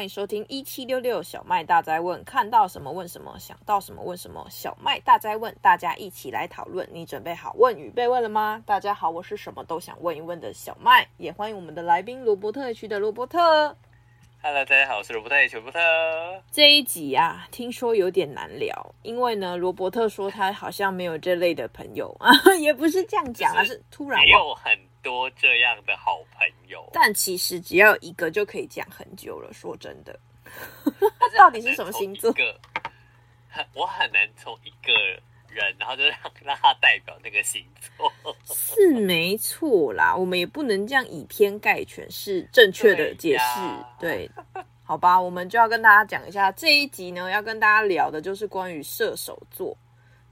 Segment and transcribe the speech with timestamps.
[0.00, 4.46] 欢迎收听一七六六小麦大灾问，看到什么问什么，想到什么问什么。
[4.48, 6.88] 小麦大灾问，大家一起来讨论。
[6.90, 8.62] 你准备好问与被问了吗？
[8.64, 13.76] 大家好，我是什么都想问一问的小麦，也欢迎我们的来宾罗伯特区的罗伯特。
[14.42, 15.78] Hello，大家好，我是罗伯特区罗伯特。
[16.50, 24.72] 这一集啊，听说有点难聊，因为呢，罗伯特说他好像没有这类的朋友啊， 也不是这样讲，而是，是突然没有很。
[25.02, 29.52] 多这样的好朋友，但其实只要一个就可以讲很久了。
[29.52, 30.18] 说真的，
[31.36, 32.34] 到底是什么星座？
[33.74, 34.92] 我很难从一个
[35.48, 38.12] 人，然后就让让他代表那个星座。
[38.44, 43.60] 是没错啦，我们也不能这样以偏概全，是正确的解释。
[43.98, 49.76] 对，对，好吧，我们就要跟大家讲一下这一集呢，要跟大家聊的就是关于射手座。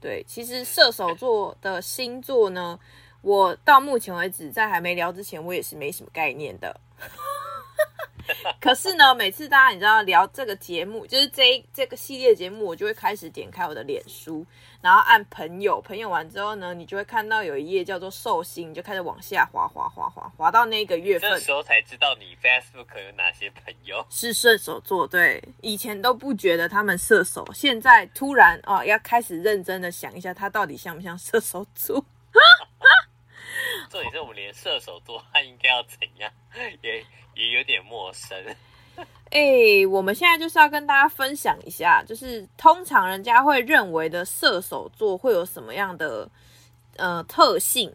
[0.01, 2.79] 对，其实射手座的星座呢。
[3.21, 6.79] 我到目前为止，在还没聊之前，我也是没什么概念的。
[8.61, 14.45] 可是呢，每次大家你知道聊这个节目，就是这一这个系列节目，我就会开始点开我的脸书，
[14.81, 21.31] 然后按朋友，朋友完之后呢，你就会看到有一页叫做寿星，你就开始往下滑滑滑滑滑到那个月份。
[21.31, 25.07] 这时候才知道你 Facebook 有哪些朋友是射手座。
[25.07, 32.05] 对，以前都不觉得他们射手，现在突然哦，要开始认真的想一下，他到底像不像射手座？
[33.89, 36.31] 这也是我们连射手座他应该要怎样，
[36.83, 38.37] 也也有点陌生。
[39.31, 46.29] 哎、欸，我们现在就是要跟大家分享一下，就是通常人家会认为的射手座会有什么样的
[46.97, 47.91] 呃特性？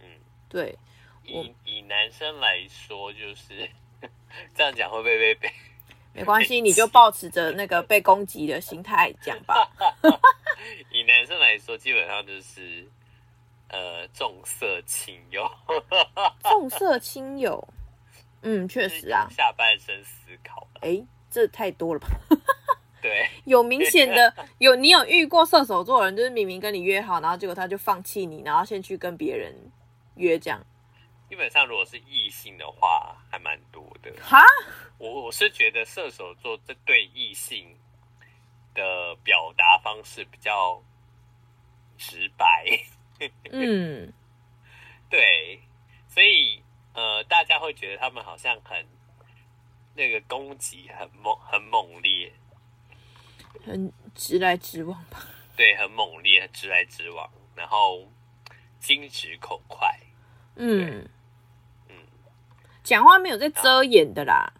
[0.00, 0.06] 嗯，
[0.48, 0.78] 对，
[1.24, 3.68] 以以男生来说，就是
[4.54, 5.52] 这样讲会不会被被？
[6.14, 9.68] 没关系，你就抱持着那个被攻击的心态讲吧。
[10.90, 12.88] 以男生来说，基本上就是。
[13.72, 15.50] 呃，重色轻友，
[16.42, 17.66] 重色轻友，
[18.42, 22.08] 嗯，确实啊，下半身思考，哎，这太多了吧？
[23.00, 29.52] 对，有明显的，有你有遇过射手座的人，就是明明跟你约好，然后结果他就放弃你，然后先去跟别人
[30.16, 30.64] 约这样。
[31.28, 34.12] 基本上，如果是异性的话，还蛮多的。
[34.20, 34.44] 哈，
[34.98, 37.74] 我我是觉得射手座这对异性
[38.74, 40.80] 的表达方式比较
[41.96, 42.66] 直白。
[43.50, 44.12] 嗯，
[45.10, 45.60] 对，
[46.08, 46.62] 所以
[46.94, 48.86] 呃，大家会觉得他们好像很
[49.94, 52.32] 那个攻击很猛，很猛烈，
[53.64, 55.26] 很直来直往吧？
[55.56, 58.08] 对，很猛烈，直来直往，然后
[58.80, 59.88] 心直口快。
[60.56, 61.08] 嗯
[61.88, 61.96] 嗯，
[62.82, 64.52] 讲话没有在遮掩的啦。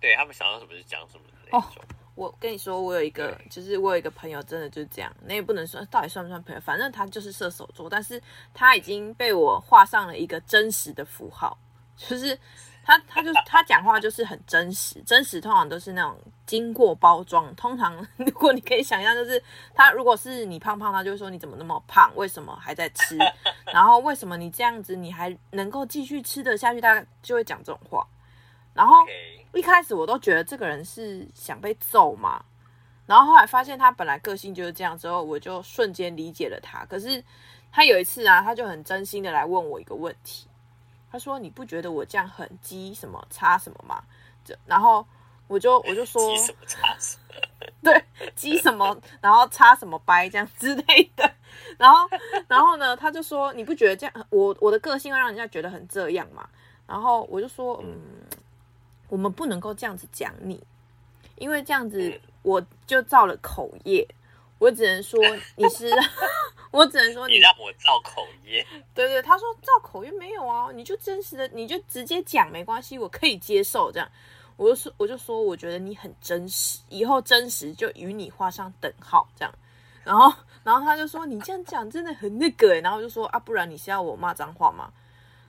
[0.00, 1.60] 对，他们想到什么就讲什么的那种。
[1.60, 5.14] 哦我跟你说，我有一个，就是我有一个朋友，真的就是这样。
[5.26, 8.20] 那也不能说到底算不算朋友，反正他就是射手座，但是
[8.54, 11.56] 他已经被我画上了一个真实的符号，
[11.96, 12.36] 就是
[12.82, 17.54] 他，他就他讲话就是很真实，真实通常都是那种经过包装。
[17.54, 19.42] 通常 如果你可以想象，就是
[19.74, 23.18] 他如果是你胖胖，他就会说你怎么那么胖，为什么还在吃？
[23.74, 26.80] 然后为什么你这样子你还能够继续吃得下去？
[26.80, 28.06] 他就会讲这种话。
[28.72, 28.94] 然后
[29.56, 32.44] 一开始我都觉得这个人是想被揍嘛，
[33.06, 36.84] 然后后来发现他本来个性就是这样，之后我就瞬间理解了他。
[36.84, 37.22] 可是
[37.72, 40.46] 他有一次啊，他就很真心的来问我一个问题，
[41.10, 44.02] 他说：“你不觉得我这样很鸡什么叉什么吗？”
[44.66, 45.04] 然后
[45.48, 47.22] 我就我就说：“鸡什么叉什么？”
[47.82, 51.30] 对，鸡什么，然后叉什么掰这样之类的。
[51.78, 52.08] 然后
[52.46, 56.46] 然后呢，他就说：“你不觉得这样我我的个性会让人家觉得很这样嘛？”
[56.86, 57.96] 然后我就说：“嗯。”
[59.08, 60.62] 我们不能够这样子讲你，
[61.36, 64.06] 因为这样子我就造了口业。
[64.58, 65.20] 我只能说
[65.56, 65.90] 你是，
[66.72, 68.66] 我只能说你，你让我造口业。
[68.94, 74.10] 对对，他说造口业没有啊，你就真实的，你就直接讲没关系，我可以接受这样。
[74.56, 79.54] 我就说，我就说，我觉得你很真实，以后真实就与你画上等号这样。
[80.02, 80.32] 然后，
[80.64, 84.90] 然后他就说你这样讲真的很那个，然后我就说啊，不然你是要我骂脏话吗？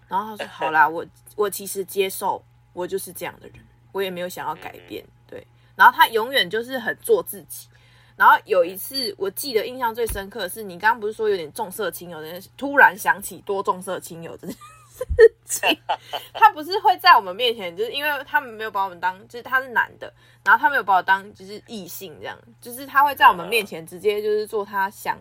[0.09, 1.05] 然后他说 好啦，我
[1.37, 2.43] 我其实接受。
[2.77, 3.55] 我就是这样的人，
[3.91, 5.45] 我也没有想要改变，对。
[5.75, 7.67] 然后他永远就是很做自己。
[8.15, 15.79] 然后有一次，我记得印象最深刻的是，你刚刚不是说有点重色轻友的，突然想起多重色轻友这件事情。
[16.33, 20.13] 他不是会在我们面前，就是因为他们没有把我们当，就是他是男的，
[20.43, 25.17] 然后他没有把我当就是异性这样，就是他会在我们面前直接就是做他想，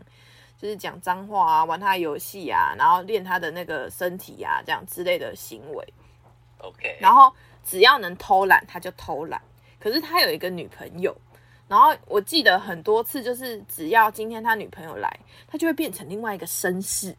[0.58, 5.94] 就是讲脏话啊，玩他的游戏啊，然后练他的那个身体啊，这样之类的行为。
[6.58, 7.30] OK，然后
[7.66, 9.42] 只要能偷懒，他就偷懒。
[9.80, 11.14] 可是他有一个女朋友，
[11.68, 17.14] 然后我记得很多次，就是只要今天他女朋友来，他就会变成另外一个绅士，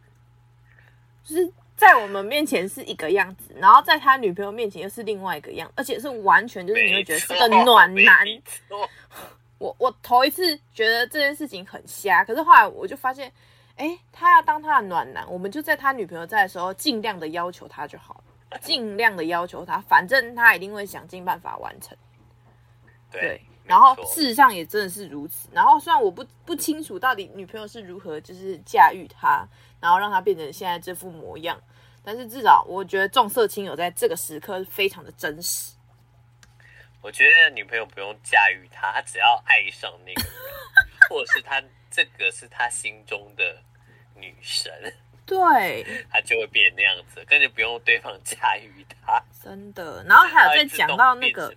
[1.23, 8.25] 就是在我们面前是一个样子，然后在他女朋友面前又是另外一个样，而且是完全就是你会觉得是个暖男。
[9.59, 13.31] 我我头一次觉得这件事情很瞎，可是后来我就发现，
[13.75, 18.26] 哎，他要当他的暖男，我们就在他女朋友在的时候尽量的要求他就好了，
[18.61, 21.97] 尽量的要求他，反正他一定会想尽办法完成。
[23.11, 23.21] 对。
[23.21, 25.49] 对然后事实上也真的是如此。
[25.51, 29.45] 然后虽然我不不清楚到底女朋友是如何就是驾驭他，
[29.81, 31.61] 然后让他变成现在这副模样，
[32.01, 35.73] 但是至少我觉得重色轻友在这个时刻非常的真实。
[37.01, 40.31] 我觉得女朋友不用驾驭他，他只要爱上那个人，
[41.11, 41.61] 或者是他
[41.91, 43.61] 这个是他心中的
[44.15, 44.71] 女神，
[45.27, 49.21] 对，他就会变那样子，根本不用对方驾驭他。
[49.43, 50.03] 真的。
[50.05, 51.53] 然后还有再讲到那个。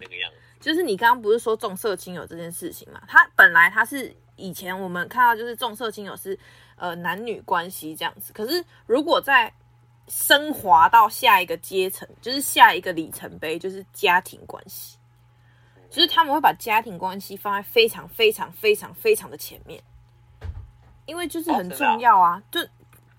[0.61, 3.01] 就是你刚刚不是说重色轻友这件事情嘛？
[3.09, 6.39] 他本来他是以前我们看到就是重色轻友是
[6.77, 9.51] 呃男女关系这样子，可是如果在
[10.07, 14.99] 升华到下一个阶层，就是下一个里程碑，就是家庭关系，
[15.89, 19.83] 就是他们会把家庭关系放在非常非常非常非常的前面，
[21.07, 22.61] 因为就是很重要啊，就。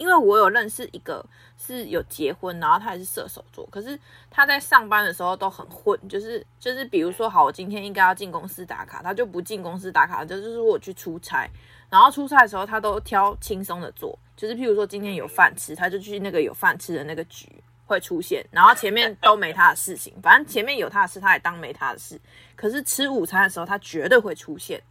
[0.01, 1.23] 因为我有认识一个
[1.55, 3.97] 是有结婚，然后他也是射手座，可是
[4.31, 11.47] 他在上班的时候都很混，就是就是比如说好，我今天应该要进公司打卡，他就不进公司打卡，就就是我去出差，
[11.87, 17.47] 然后出差的时候他都挑轻松的做，就是譬如说今天有饭吃，他就去那个有饭吃的那个局
[17.85, 22.19] 会出现，然后前面都没他的事情，反正前面有他的事，他也当没他的事，
[22.55, 24.81] 可是吃午餐的时候他绝对会出现，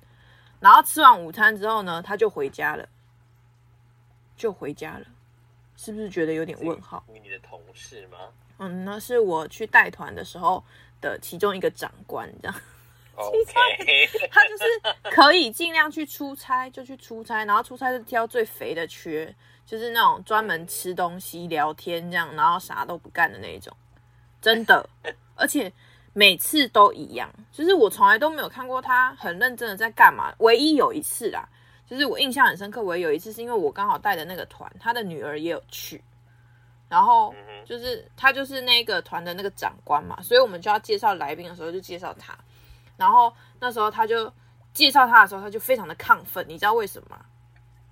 [0.60, 2.88] 然后吃完午餐之后呢，他就回家了。
[4.40, 5.04] 就回家了，
[5.76, 7.04] 是不是觉得有点问号？
[7.12, 8.16] 你的同事吗？
[8.56, 10.64] 嗯，那是我去带团的时候
[10.98, 12.56] 的其中一个长官，这样。
[13.16, 14.64] OK， 他就是
[15.14, 19.34] 可以尽量去出差就去出差，然后出差就挑最肥的缺，
[19.66, 23.76] 就是那种专门吃东西、聊天这样，然后啥都不干的那种。
[24.40, 24.88] 真的，
[25.36, 25.70] 而且
[26.14, 30.34] 每次都一样，就是我从来都没有看过他很认真的在干嘛。
[30.38, 31.46] 唯一有一次啦。
[31.90, 36.00] 就是我印象很深刻，我有一次是因为我刚好带的那个团，他的女儿也有去，
[36.88, 37.34] 然后
[37.64, 42.32] 就是他就是那个团的那个长官嘛，所以我们就要介绍来宾的时候就介绍他，
[42.96, 44.32] 然后那时候他就
[44.72, 47.24] 介绍他的时候，他就非常的亢奋，你知道为什么吗？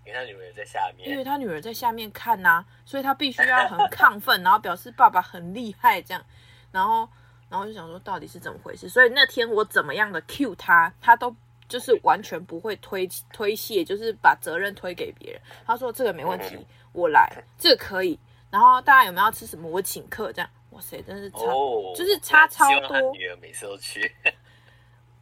[0.07, 6.25] 因为他女儿在下面，因为他女儿在下面看呐、啊，所以他必须要很 亢奋，然后表示爸爸很厉害这样，
[6.71, 7.09] 然后
[7.49, 11.35] 然后就想说到底是怎么回事，所以那天我怎么样的 cue 他，他都。
[11.69, 15.41] 就是完全不会推推卸，就是把责任推给别人。
[15.67, 16.57] 他说这个没问题，
[16.93, 18.19] 我来，这个可以。
[18.51, 19.69] 然后大家有没有要吃什么？
[19.69, 20.51] 我请客这样。
[20.71, 23.13] 哇塞，真的是差，哦、就是差超多。
[23.13, 24.11] 女儿每次都去。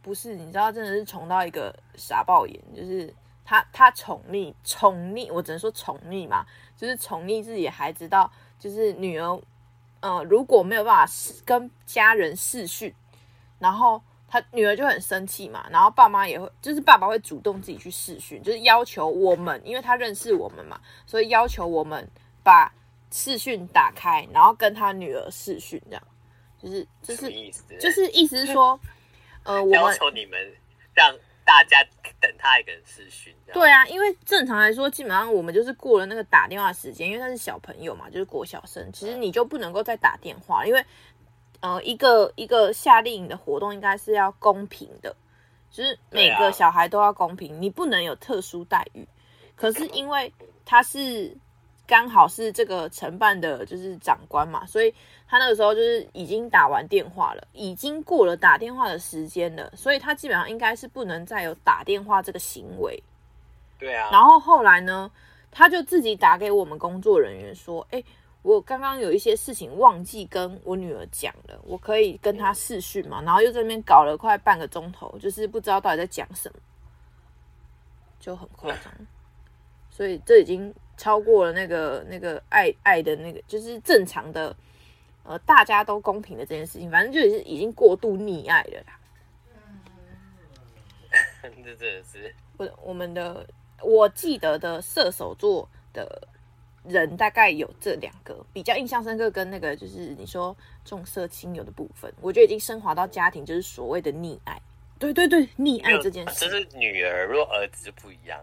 [0.01, 3.13] 不是，你知道，真的是宠到一个傻爆眼，就是
[3.43, 6.45] 他他宠溺宠溺，我只能说宠溺嘛，
[6.77, 9.41] 就是宠溺自己的孩子到，就是女儿，
[9.99, 11.13] 呃，如果没有办法
[11.43, 12.93] 跟家人视讯，
[13.59, 14.01] 然后。
[14.29, 22.05] 他女儿就很生气嘛，然后爸妈也会，就是爸爸会主动自己去试训，就是要求我们，因为他认识我们嘛，所以要求我们
[22.43, 22.69] 把
[23.09, 26.03] 视讯打开，然后跟他女儿试训，这样，
[26.61, 28.77] 就是就是意思就是意思是说，
[29.43, 30.37] 呃， 我要求你们
[30.93, 31.15] 让
[31.45, 31.81] 大家
[32.19, 33.33] 等他一个人试训。
[33.53, 40.85] 对啊，因为正常来说，基本上我们就是过了那个打电话时间，因为他是小朋友嘛，就是国小生，其实你就不能够再打电话，因为。
[41.59, 45.15] 呃，一个一个夏令营的活动应该是要公平的，
[45.71, 49.07] 就是每个小孩都要公平，啊、你不能有特殊待遇。
[49.55, 50.31] 可是因为
[50.65, 51.35] 他是
[51.87, 54.93] 刚好是这个承办的，就是长官嘛，所以
[55.27, 63.01] 他那个时候就是已经打完电话了，已经过了打电话的时间了，所以他基本上应该是不能再有打电话这个行为。
[63.79, 64.09] 对啊。
[64.11, 65.09] 然后后来呢，
[65.51, 68.03] 他就自己打给我们工作人员说：“哎。”
[68.47, 73.21] 我刚刚有一些事情忘记跟我女儿讲了，我可以跟她视讯嘛？
[73.23, 76.59] 然后又在那边搞了快半个钟头，就是不知道到底在讲什么，
[78.21, 78.93] 就很夸张。
[79.89, 84.55] 所以这已经超过了那个那个爱爱的那个，就是正常的，
[85.23, 88.97] 呃，大家都公平的这件事情，反正就是已经过度溺爱了啦。
[91.43, 93.45] 这真的是我我们的
[93.83, 96.25] 我记得的射手座的。
[96.87, 104.61] 人大概有这两个比较印象深刻，跟那个就是你说重色轻友的部分，我觉得已经升华到家庭，就是所谓的溺爱。
[104.99, 108.39] 对对对，溺爱这件事，这是女儿，如果儿子就不一样。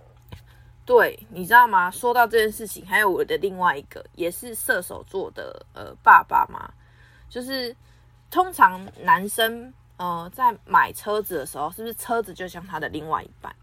[0.87, 1.91] 对，你知道吗？
[1.91, 6.73] 说到这件事情，还有我的另外一个也是射手座的呃爸爸嘛，
[7.29, 7.75] 就是
[8.31, 13.55] 通常男生呃在买车子的时候，是不是车子就像他的另外一半？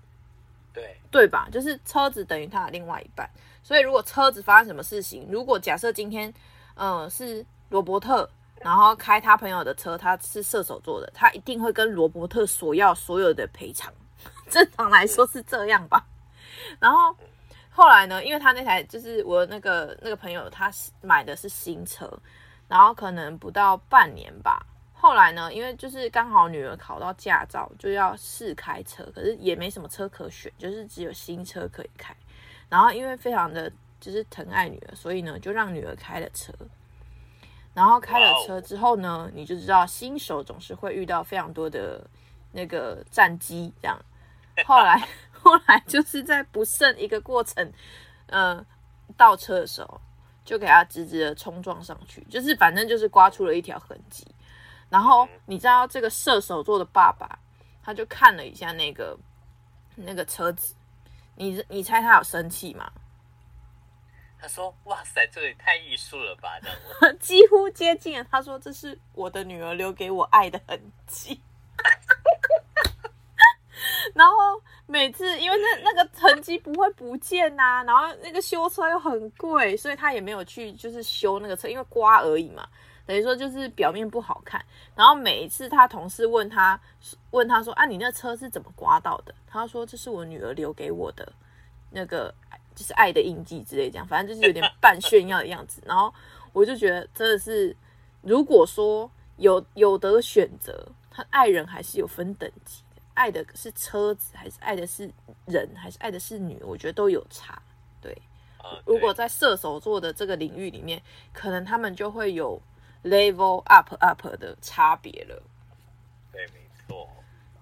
[0.73, 1.47] 对对吧？
[1.51, 3.29] 就是车子等于他的另外一半。
[3.63, 6.33] 所以，如果车子发生什么事情，如果假设今天，
[6.75, 13.93] 嗯，是罗伯特，然后开他朋友的车，他是射手座的，他一定会跟罗伯特索要所有的赔偿。
[14.49, 16.05] 正常来说是这样吧。
[16.79, 17.15] 然后
[17.69, 22.11] 后来呢，因为他那台就是我那个那个朋友，他买的是新车，
[22.67, 24.65] 然后可能不到半年吧。
[25.01, 32.15] 后来呢，因为就是刚好女儿考到驾照，就要试开车，可是也没什么车可选，就是只有新车可以开。
[32.69, 36.53] 然后因为非常的就是疼爱女儿，所以呢就让女儿开了车。
[37.73, 42.05] 然后开了车之后呢，你就知道新手总是会遇到非常多的
[42.51, 43.99] 那个战机，这样。
[44.65, 45.01] 后来
[45.33, 47.73] 后来就是在不慎一个过程，
[48.27, 48.63] 呃，
[49.17, 49.99] 倒车的时候
[50.45, 54.27] 就给他直直的冲撞上去，就是反正就是刮出了一条痕迹。
[54.91, 57.39] 然后你知道这个射手座的爸爸，
[57.81, 59.17] 他就看了一下那个
[59.95, 60.75] 那个车子，
[61.35, 62.91] 你你猜他有生气吗？
[64.39, 66.67] 他说：“哇塞，这也太艺术了吧！”这
[67.07, 68.25] 样 几乎接近了。
[68.31, 71.39] 他说：“这是我的女儿留给我爱的痕迹。
[74.15, 74.35] ”然后
[74.87, 82.67] 每次因为那那个痕迹不会不见呐、啊，然后那个修车又很贵，所以他也没有去就是修那个车，因为刮而已嘛。
[83.11, 84.63] 等于说就是表面不好看，
[84.95, 86.79] 然后每一次他同事问他，
[87.31, 91.29] 问他说：“啊，你那车是怎么刮到的？”他说：“这是我女儿留给我的，
[91.89, 92.33] 那个
[92.73, 96.13] 就是爱的印记之类这样，反正就是有点半炫耀的样子。”然后
[96.53, 97.75] 我就觉得真的是，
[98.21, 105.11] 如果说有有得选择，他爱人还是有分等级的，爱的是车子，还是爱的是
[105.47, 107.61] 人，还是爱的是女，我觉得都有差。
[107.99, 108.17] 对，
[108.85, 111.01] 如果在射手座的这个领域里面，
[111.33, 112.61] 可能他们就会有。
[113.03, 115.41] Level up up 的差别了，
[116.31, 117.09] 对，没错，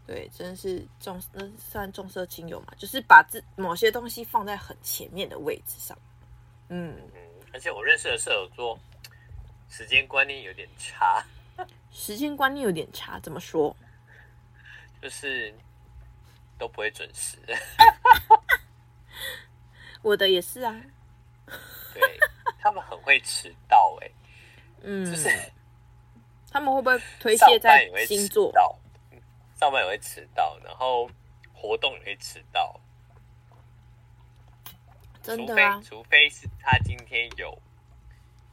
[0.05, 5.97] 对，真是重，那算重色轻友嘛，就是把这某些东西放在很前面的位置上，
[6.67, 6.93] 嗯。
[7.15, 7.21] 嗯，
[7.53, 8.77] 而且我认识的射手座，
[9.69, 11.25] 时间观念有点差，
[11.89, 13.73] 时间观念有点差，怎么说？
[15.01, 15.53] 就是
[16.57, 17.37] 都不会准时，
[20.03, 20.75] 我的也是啊，
[21.93, 22.19] 对，
[22.59, 24.11] 他们很会迟到，欸，哎。
[24.81, 25.29] 嗯，就是
[26.51, 28.51] 他们会不会推卸在星座？
[29.59, 31.09] 上班也会迟到，然后
[31.53, 32.79] 活动也会迟到。
[35.21, 35.81] 真的啊？
[35.83, 37.61] 除非除非是他今天有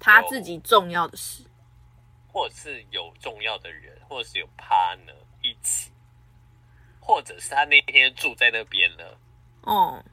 [0.01, 1.45] 他自己重要的事，
[2.33, 5.93] 或者是有重要的人，或者是有 partner 一起，
[7.01, 9.19] 或者是他那天住在那边了，
[9.63, 10.05] 哦，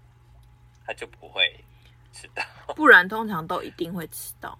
[0.86, 1.66] 他就不会
[2.14, 2.44] 迟到。
[2.76, 4.58] 不然通常都一定会迟到。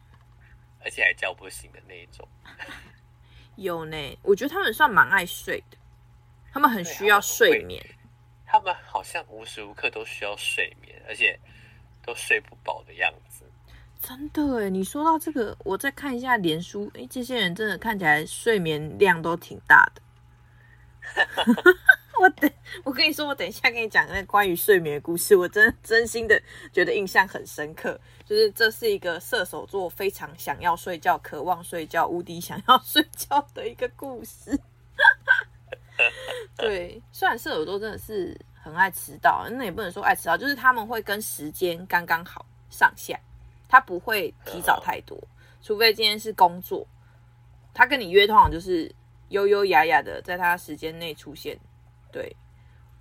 [0.84, 2.28] 而且还叫不醒的那一种，
[3.56, 4.20] 有呢。
[4.22, 5.78] 我觉得他们算蛮爱睡的，
[6.52, 7.84] 他们很需要睡眠。
[8.46, 11.40] 他们好像无时无刻都需要睡眠，而且
[12.04, 13.44] 都睡不饱的样子。
[14.00, 20.02] 真的哎，你说到这个，我再看一下脸书，哎，这些人真的看起来睡眠量都挺大的。
[22.22, 22.52] 我等，
[22.84, 26.40] 我跟你说，我等一下跟你讲那关于睡眠的故事，我真真心的
[26.72, 28.00] 觉得印象很深刻。
[28.26, 34.58] 就是这是一个射手座非常想要睡觉、渴望睡觉、无敌想要 睡觉的一个故事。
[36.56, 43.20] 对，虽然射手座真的是很爱迟到，那也不能说爱迟到，就是他们会跟时间刚刚好上下，
[43.68, 45.18] 他不会提早太多，
[45.62, 46.88] 除非今天是工作，
[47.74, 48.90] 他跟你约通常就是
[49.30, 51.60] 优优雅雅的在他时间内出现。
[52.14, 52.34] 对，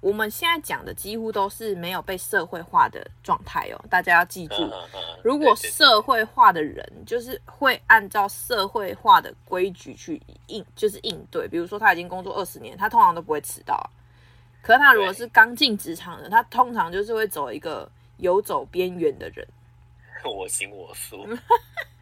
[0.00, 4.68] 我们现在讲的几乎都是没有被社会化的状态哦，大家要记住，
[5.22, 11.46] 如果社会化的人就是会按照社会化的规矩去应，就是应对。
[11.46, 13.86] 比如说他已经工作二十年，他通常都不会迟到啊。
[14.62, 19.46] 可是他如果是刚进职场的，他通常就是会走一个游走边缘的人，
[20.24, 21.28] 我行我素。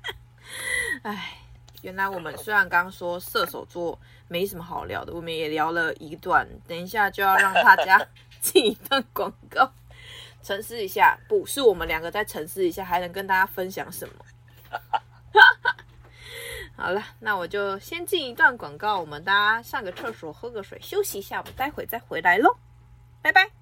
[1.02, 1.39] 哎。
[1.82, 6.46] 原来我们虽然刚刚说射手座没什么好聊的，我们也聊了一段。
[6.66, 8.00] 等一下就要让大家
[8.40, 9.72] 进一段广告，
[10.42, 11.18] 沉思一下。
[11.28, 14.14] 不是我们两个再沉思一下，还能跟大家分享什么？
[16.76, 22.56] 好了，那我就先进一段广告，我们大家上个厕所，喝个水，休息一下，我们待会再回来喽。
[23.22, 23.60] 拜拜。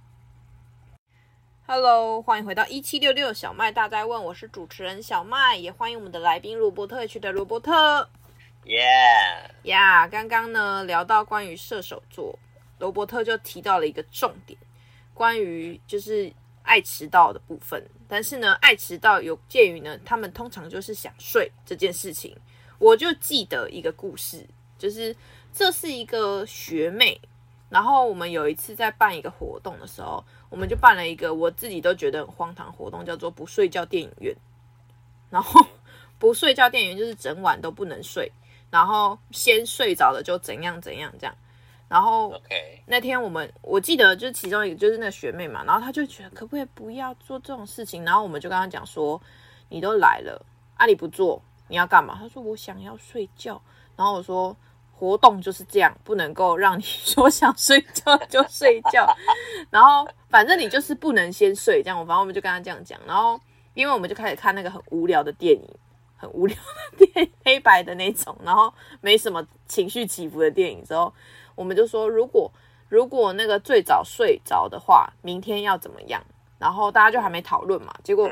[1.71, 8.09] Hello，欢迎回到一七六六小麦大在问，我是主持人小麦，也欢迎我们的来宾罗伯特区的罗伯特。
[8.65, 8.87] 耶
[9.65, 12.39] 呀，刚刚呢聊到关于射手座，
[12.79, 14.59] 罗伯特就提到了一个重点，
[15.13, 16.33] 关于就是
[16.63, 17.87] 爱迟到的部分。
[18.09, 22.35] 但是呢，爱迟到有鉴于呢，他们通常就是想睡这件事情。
[22.79, 24.43] 我就记得一个故事，
[24.79, 25.15] 就是
[25.53, 27.21] 这是一个学妹。
[27.69, 34.35] 然后我们有一次在办一个活动的时候，我们就办了一个我自己都觉得很荒唐活动，叫做不睡觉电影院。
[35.31, 35.65] 然后
[36.19, 38.33] 不睡觉电影院就是整晚都不能睡，
[38.71, 41.37] 然后先睡着了就怎样怎样这样。
[41.87, 42.33] 然后
[42.87, 49.21] 那天我们我记得就是其中一个就是那个学妹嘛，然后她就觉得可不可以不要做这种事情，然后我们就跟她讲说，
[49.69, 50.43] 你都来了，
[50.79, 52.17] 啊你不做你要干嘛？
[52.19, 53.61] 她说我想要睡觉，
[53.97, 54.57] 然后我说
[54.99, 59.07] 活动就是这样，不能够让你 说想睡觉就睡觉，
[59.71, 63.41] 然后反正你就是不能先睡这样，我反正我们就跟他这样讲，然后
[63.75, 65.69] 因为我们就开始看那个很无聊的电影，
[66.17, 71.13] 很无聊的电影，黑白的那种，然后没什么情绪起伏的电影之后。
[71.55, 72.51] 我们就说，如果
[72.89, 76.23] 如果那个最早睡着的话，明天要怎么样？
[76.57, 77.93] 然后大家就还没讨论嘛。
[78.05, 78.31] 结果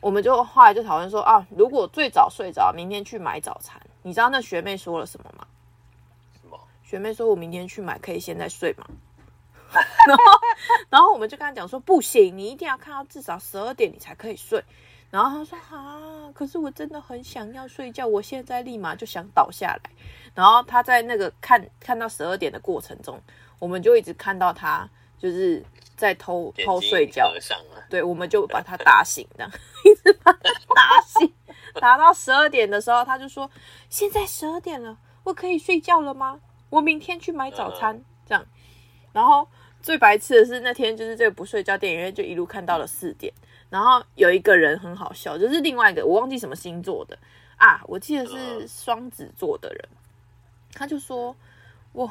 [0.00, 3.80] 我们就后来就讨论说啊，如果最早睡着，明天去买早餐。
[4.02, 5.46] 你知道那学妹说了什么吗？
[6.90, 8.84] 学妹说我明天去买，可以现在睡吗？
[10.08, 10.24] 然后
[10.88, 14.60] 然后我们就跟她讲说，不行，你一定要看到至少十二点，你才可以睡。
[15.08, 19.80] 然后他说啊，可是我真的很想要睡觉，我现在立马就想倒下来。
[20.34, 23.20] 然后他在那个看看到十二点的过程中，
[23.60, 27.32] 我们就一直看到他就是在偷偷睡觉。
[27.88, 29.52] 对，我们就把他打醒，这样
[29.86, 31.32] 一直把他打醒，
[31.80, 33.48] 打到十二点的时候，他就说
[33.88, 36.40] ：“现在十二点了，我可以睡觉了吗？
[36.70, 38.42] 我明天去买早餐。”这样。
[39.12, 39.46] 然后
[39.82, 43.30] 最白痴的是那天就是这个不睡觉电影院就一路看到了四点。
[43.68, 47.18] 然后有一个人很好笑，就是另外一个我忘记什么星座的。
[47.56, 49.88] 啊，我记得是双子座的人，
[50.72, 51.36] 他就说
[51.92, 52.10] 我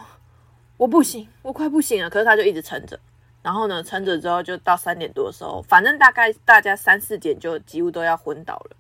[0.78, 3.00] 我不行，我快不行了，可是他就一直撑着，
[3.42, 8.76] 然后呢撑着之后就到三点多的时候，反正大概大家三四点就几乎都要昏倒了，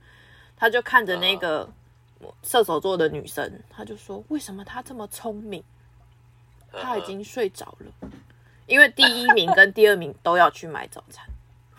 [0.56, 1.68] 他就看着那个
[2.44, 5.64] 射手座的女生，她就说为什么她这么聪明，
[6.72, 8.10] 她已经睡着了，
[8.66, 11.26] 因为第一名跟第二名都要去买早餐。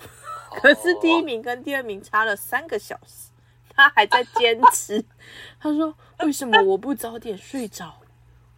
[0.61, 3.31] 可是第一名跟第二名差了三个小时，
[3.75, 5.05] 她还在坚持。
[5.61, 7.95] 她说：“为什么我不早点睡着？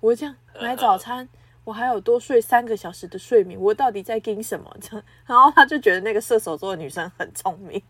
[0.01, 1.29] 我这样买早餐，
[1.65, 7.83] 我还有多睡三个小时的睡眠，我到底在干什么？”这样，然后他就觉得那个射手座的女生很聪明，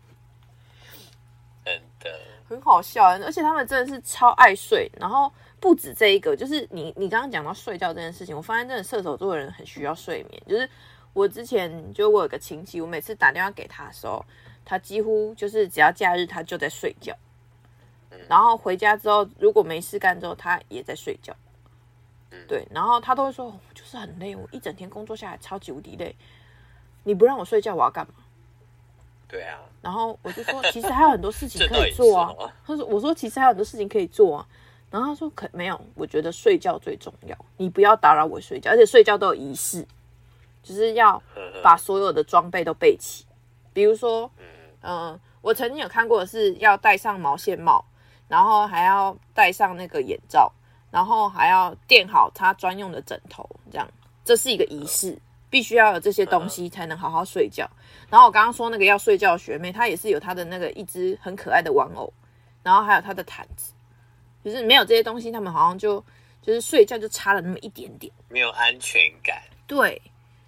[2.47, 3.07] 很好笑。
[3.21, 4.91] 而且他们真的是超爱睡。
[4.99, 10.69] 然后不止这一个，就是你你刚刚讲到睡觉这件事情，我发现真的射手座的人很需要睡眠，就是。
[11.15, 14.25] 我之前就我有个亲戚，我每次打电话给他的时候，
[14.65, 17.15] 他几乎就是只要假日他就在睡觉，
[18.27, 21.31] 然后回家之后如果没事干之后他也在睡觉，
[22.47, 26.15] 对，然后他都会说，我就是很累，我一整天工作下来超级无敌累，
[27.03, 28.15] 你不让我睡觉，我要干嘛？
[29.33, 32.31] 对啊，然后我就说，其实还有很多事情可以做啊。
[32.63, 34.47] 他说，我说其实还有很多事情可以做啊。
[34.91, 39.83] 然后他说，可没有，我觉得睡觉最重要，你不要打扰我睡觉，而且睡觉都有仪式。
[40.61, 41.21] 就是要
[41.61, 43.25] 把所有的装备都备齐，
[43.73, 44.45] 比如说，嗯、
[44.81, 47.83] 呃，我曾经有看过的是要戴上毛线帽，
[48.29, 50.49] 然后还要戴上那个眼罩，
[50.89, 53.85] 然后还要垫好他专用的枕头，这样，
[54.23, 55.19] 这是一个仪式，
[55.53, 57.69] 必须要有这些东西才能好好睡觉。
[58.09, 62.11] 然后我刚刚说那个要睡觉的学妹，她也是有她的那个一只很可爱的玩偶，
[62.63, 63.71] 然后还有她的毯子，
[64.43, 66.03] 就是没有这些东西，他们好像就
[66.41, 70.01] 就是睡觉就差了那么一点点，没有安全感，对。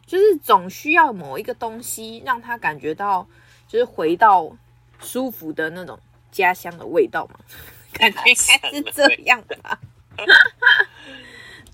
[0.07, 3.27] 就是总需要某一个东西让他感觉到，
[3.67, 4.51] 就是回到
[4.99, 5.99] 舒服的那种
[6.31, 7.39] 家乡的味道嘛，
[7.93, 9.79] 感觉应该是这样吧。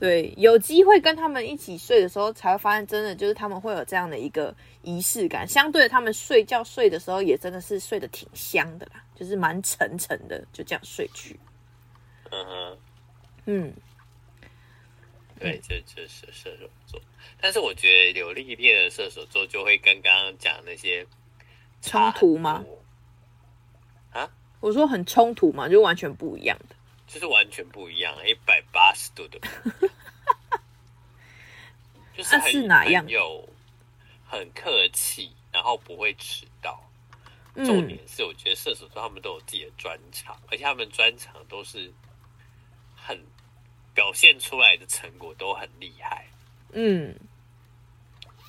[0.02, 5.48] 对，有机会跟他们一起睡的时候，才会发现真的就是他们会有这样的一个仪式感。
[5.48, 11.40] 相对的，他们睡觉睡的时候也真的是睡得挺香的啦，就是蛮沉沉的，就这样睡去。
[12.32, 12.78] 嗯哼，
[13.46, 13.74] 嗯。
[15.40, 17.00] 对，这这是射手座，
[17.40, 21.06] 但是我觉得有历练的射手座就会跟刚刚讲那些
[21.80, 22.66] 冲突吗？
[24.12, 24.28] 啊？
[24.62, 29.40] 我说很冲突嘛，就完全不一样的，就是完全不一样，一百八十度的。
[32.16, 33.08] 就是很是哪样？
[33.08, 33.48] 有
[34.26, 36.82] 很客气，然后不会迟到。
[37.56, 41.92] 重点是，我觉得射手座他们都有自己的专长，而且他们专长都是
[42.96, 43.20] 很。
[43.94, 46.26] 表现出来的成果都很厉害，
[46.72, 47.14] 嗯，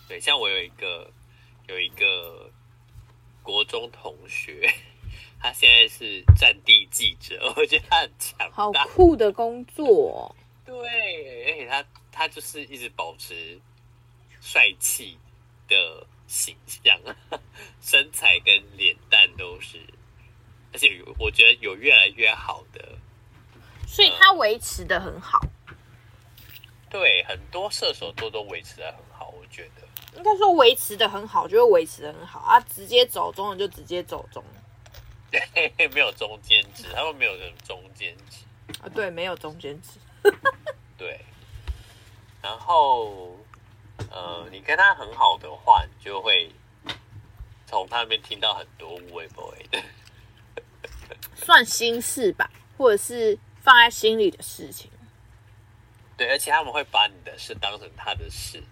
[0.06, 1.10] 对，像我有一个
[1.66, 2.48] 有一个
[3.42, 4.72] 国中同学，
[5.40, 10.32] 他现在是战地记者，我觉得他很强，好酷的工作，
[10.64, 13.58] 对，而且他他就是一直保持
[14.40, 15.18] 帅气
[15.66, 17.00] 的形象，
[17.80, 19.80] 身材跟脸蛋都是，
[20.72, 22.96] 而且我觉得有越来越好的。
[23.86, 25.74] 所以他维持的很好，嗯，
[26.90, 34.44] 对，很多射手座都维持的很好，我觉得应该说维持的很好，就会维持的很好啊，直接走中了就直接走中，
[35.30, 38.44] 对， 没有中间值，他们没有什么中间值
[38.82, 39.98] 啊，对，没有中间值，
[40.96, 41.20] 对。
[42.42, 43.36] 然后，
[44.10, 46.50] 呃，你跟他很好的话，你就会
[47.66, 49.82] 从他那边听到很多无谓不谓的，
[51.36, 54.90] 算心事吧，或者是放在心里的事情。
[56.16, 58.62] 对，而且他们会把你的事当成他的事。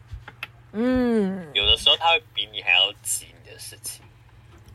[0.73, 4.05] 嗯，有的时候他会比你还要急你的事情。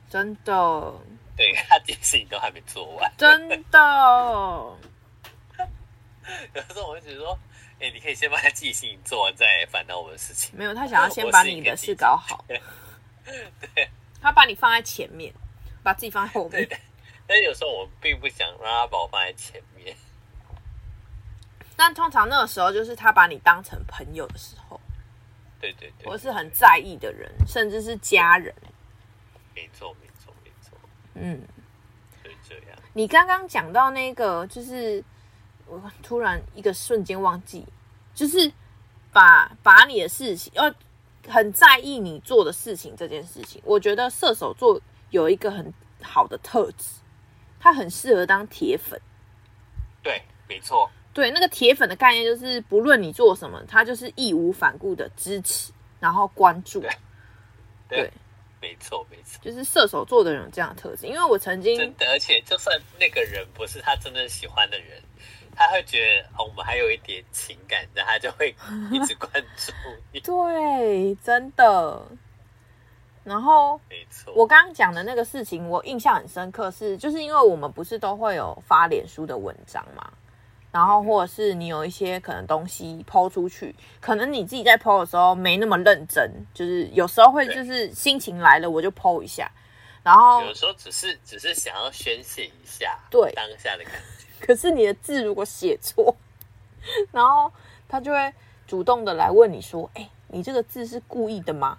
[0.10, 0.94] 真的。
[1.38, 3.12] 对，他这件事情都还没做完。
[3.18, 3.78] 真的。
[6.54, 7.38] 有的时候我会觉得说，
[7.80, 10.58] 哎，你可以先把他自己事情做完，再来烦恼我的事情。
[10.58, 12.44] 没有，他想要先把你的事搞好。
[12.48, 12.62] 对。
[14.22, 15.34] 他把你放在前面，
[15.84, 16.68] 把自己放在后面。
[17.28, 19.96] 但有时候我并不想让他把我放在前面。
[21.76, 24.80] 但通常那个时候，就是他把你当成朋友的时候。
[25.60, 26.08] 对对对。
[26.08, 28.54] 我是很在意的人，甚至是家人。
[29.54, 30.78] 没错，没错，没错。
[31.16, 31.42] 嗯。
[32.22, 32.80] 所以这样。
[32.94, 35.04] 你刚刚讲到那个，就是
[35.68, 37.66] 我突然一个瞬间忘记，
[38.14, 38.52] 就是
[39.12, 40.74] 把把你的事情，要
[41.28, 43.62] 很在意你做的事情这件事情。
[43.66, 47.02] 我觉得射手座有一个很好的特质，
[47.60, 49.00] 他很适合当铁粉。
[50.04, 50.90] 对，没错。
[51.14, 56.82] 对，那个铁粉的概念就是，不论你做什么，他就是义无反顾的支持，然后关注。
[56.82, 56.90] 对，
[57.88, 58.12] 对，对，
[58.62, 61.08] 没错，没错，就是射手座的人有这样的特质。
[61.08, 65.02] 因为我曾经真的，而且就算那个人不是他真正喜欢的人，
[65.56, 68.56] 他会觉得哦，我们还有一点情感，那他就会
[68.92, 69.72] 一直关注
[70.12, 70.20] 你。
[70.22, 72.02] 对，真的。
[73.24, 80.14] 然后，没错，我刚刚讲的那个事情，我印象很深刻是，是就是因为我们不是都会有发脸书的文章嘛。
[80.72, 89.50] 然后，或者是你有一些可能东西 po 出去，可能你自己在 po 的时候没那么认真，就是有时候会就是心情来了我就 po 一下，
[90.04, 94.25] 然后有时候只是只是想要宣泄一下对当下的感觉。
[94.46, 96.16] 可是你的字如果写错，
[97.12, 97.52] 然后
[97.88, 98.34] 他就会
[98.68, 101.78] 主动的来问你说：“哎，你这个字是故意的吗？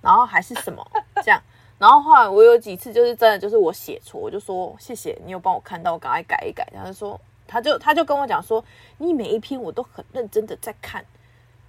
[0.00, 0.86] 然后还是什么
[1.24, 1.42] 这样？”
[1.78, 7.20] 然后后来我有几次就是真的就是我写错，我就说：“谢谢你有帮我看到，我赶快改一改。”然后他说。
[7.52, 8.64] 他就他就跟我讲说，
[8.98, 11.04] 你每一篇我都很认真的在看，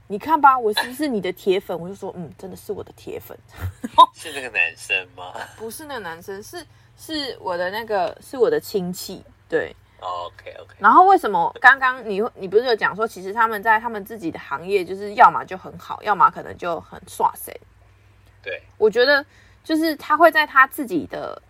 [0.10, 1.76] 你看吧，我是不是你的铁粉？
[1.76, 3.36] 我就说，嗯，真的是我的铁粉。
[4.14, 5.34] 是那个男生吗？
[5.58, 6.64] 不是那个男生，是
[6.96, 9.26] 是我的那个是我的亲戚。
[9.50, 10.76] 对，OK OK。
[10.80, 17.58] 然后为什么刚刚你你不是有讲说，其实他们在他们自己的行业，就是要么就很好，要么可能就很耍谁？
[18.44, 19.26] 对，我觉得
[19.64, 21.42] 就是他会在他自己的。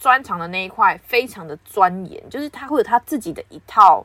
[0.00, 4.04] 专长的那一块非常的钻研，就是他会有他自己的一套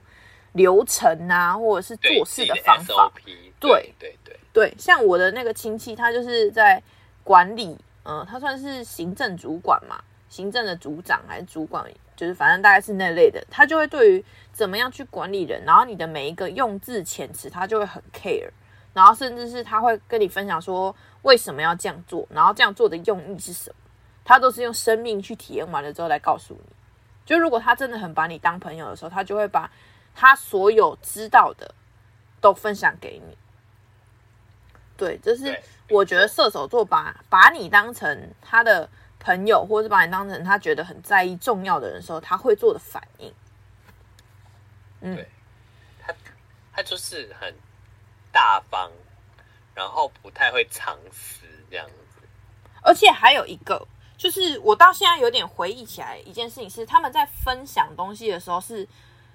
[0.51, 3.11] 流程啊，或者是做事的方法。
[3.59, 6.79] 对对对对，像我的那个亲戚，他就是在
[7.23, 9.99] 管理，嗯、呃，他算是行政主管嘛，
[10.35, 13.41] 行政的组长还是主管，就是反正大概是那类的。
[13.49, 18.49] 他就会对于怎么样去管理人，然后你的每一个用字遣词，他就会很 care，
[18.93, 23.75] 然后甚至是他会跟你分享说为什么要这样做，然后这样做的用意是什么。
[24.25, 26.69] 他都是用生命去体验完了之后来告诉你，
[27.25, 29.71] 就如果他真的很把你当朋友的时候，他就会把
[30.13, 31.73] 他所有知道的
[32.41, 33.37] 都分享给你。
[34.97, 35.55] 对，这是
[35.89, 38.89] 我觉得射手座把把你当成他的
[39.25, 43.33] 朋友，或者是把你当成他觉得很在意、重要的人的时候，他会做的反应。
[45.01, 45.27] 嗯，对，
[45.99, 46.13] 他
[46.71, 47.51] 他就是很
[48.31, 48.91] 大方，
[49.73, 52.27] 然后不太会藏私这样子，
[52.83, 53.87] 而且还有一个。
[54.15, 58.87] 就是我到现在有点回忆起来一件事情，是他们在分享东西的时候，是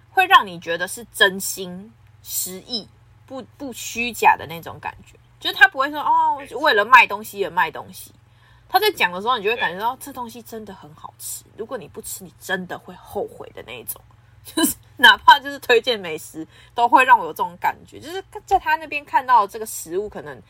[0.09, 2.89] 会让你觉得是真心实意、
[3.27, 5.19] 不不虚假的那种感觉。
[5.41, 8.15] 就是他不会说哦，为了卖东西而卖东西。
[8.71, 11.45] 他在讲的时候，你就会感觉到这东西真的很好吃。
[11.57, 14.01] 如果你不吃，你真的会后悔的那一种。
[14.43, 18.01] 就是哪怕就是推荐美食，都会让我有这种感觉。
[18.01, 20.43] 就是在他那边看到这个食物，可能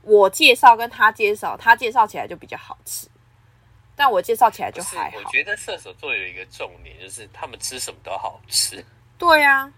[0.00, 3.06] 我介绍跟他介绍，他介绍起来就比较好吃。
[3.94, 5.18] 但我介绍起来就还好。
[5.18, 8.82] 我觉得射手座有一个重点，就是他们吃什么都好吃。
[9.18, 9.72] 对呀、啊，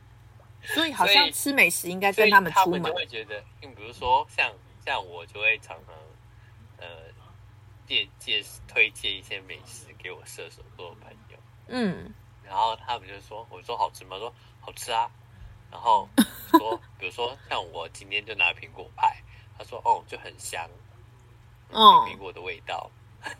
[0.62, 2.80] 所以好像吃美食应该跟他们出门。
[2.80, 4.50] 他们就会觉得，比如说像
[4.84, 5.94] 像我就会常常
[6.78, 6.86] 呃
[7.86, 11.38] 介介推荐一些美食给我射手座的朋友。
[11.68, 12.12] 嗯，
[12.44, 15.10] 然后他们就说：“我说好吃吗？”说好吃啊。
[15.70, 16.08] 然后
[16.52, 19.16] 说，比如说像我今天就拿苹果派，
[19.58, 20.68] 他说：“哦，就很香，
[21.70, 22.90] 嗯，苹果的味道。”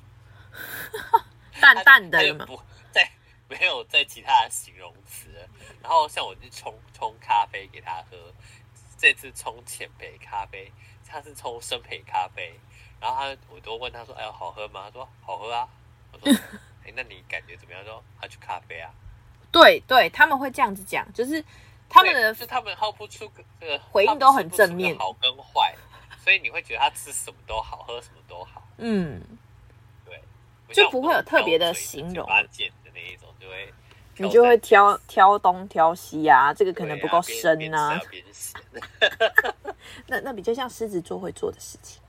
[1.61, 2.46] 淡淡的有没有？
[2.46, 3.11] 不在，
[3.48, 5.28] 没有在其他的形容词。
[5.80, 8.32] 然后像我去冲冲咖啡给他喝，
[8.98, 10.72] 这次冲浅焙咖啡，
[11.06, 12.59] 他是冲深焙咖啡。
[13.00, 15.68] 然后他，我都问他说：“哎呦，好喝吗？”他说：“好喝啊。”
[16.12, 16.32] 我说
[16.85, 17.85] ：“哎，那你感觉怎么样？
[17.85, 18.90] 说他去咖啡啊？
[19.52, 21.42] 对对，他们会这样子讲，就是
[21.88, 23.30] 他们的，是他们号不出
[23.61, 25.74] 这个回应都很正面，好跟坏，
[26.22, 28.62] 所以你会觉得他吃什么都好，喝什么都好。
[28.78, 29.22] 嗯，
[30.04, 30.20] 对，
[30.74, 32.26] 就不会有特别的形容。
[32.50, 33.72] 剪的那一种就会，
[34.16, 37.98] 你就会挑挑东挑西啊，这个可能不够深啊。
[40.09, 42.02] 那那比较像狮子座会做的事情。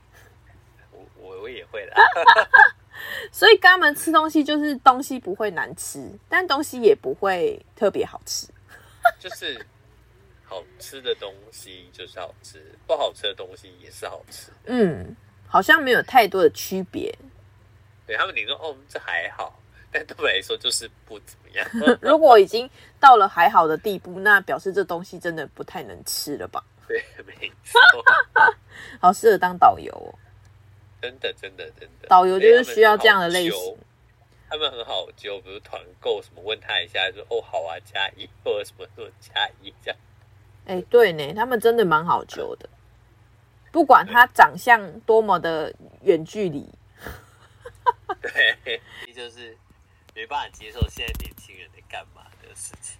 [1.40, 1.94] 我也会的。
[3.30, 8.48] 所以跟他们吃东西，就是东西不会难吃，但东西也不会特别好吃。
[9.18, 9.64] 就是
[10.44, 14.50] 好吃的东西就是好吃，不好吃的东西也是好吃。
[14.64, 15.14] 嗯，
[15.46, 17.16] 好像没有太多的区别。
[18.06, 19.58] 对他们，你说哦，这还好，
[19.92, 21.66] 但对我来说就是不怎么样。
[22.02, 26.64] 如果已经到了还好的地步，那表示这东西真的不太能吃了吧？
[26.88, 27.80] 对，没错。
[29.00, 30.18] 好适合当导游哦。
[31.00, 33.76] 真的，真的，真的，导游就是需要这样的类型。
[34.50, 40.00] 他们很好揪，比如团购什么，问他一下，说哦好啊，加一或者什么什么加一这样。
[40.66, 42.68] 哎、欸，对呢，他们真的蛮好揪的，
[43.70, 46.66] 不管他长相多么的远距离。
[48.22, 48.80] 对，
[49.14, 49.56] 就是
[50.14, 52.98] 没办法接受现在年轻人在干嘛的事情，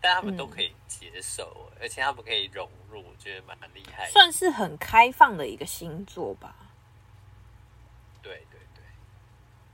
[0.00, 6.54] 但他们都可以接受，嗯、而且他们可以融入，我觉得蛮厉害，算是很开放的一个星座吧。
[8.22, 8.82] 对对对，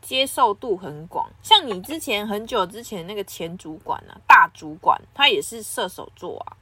[0.00, 1.30] 接受度很广。
[1.42, 6.56] 像你之前很久之前那个前主管啊，大主管，他也是射手座啊，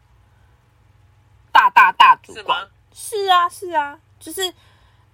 [1.51, 4.55] 大大大主管，是，是啊是啊，就是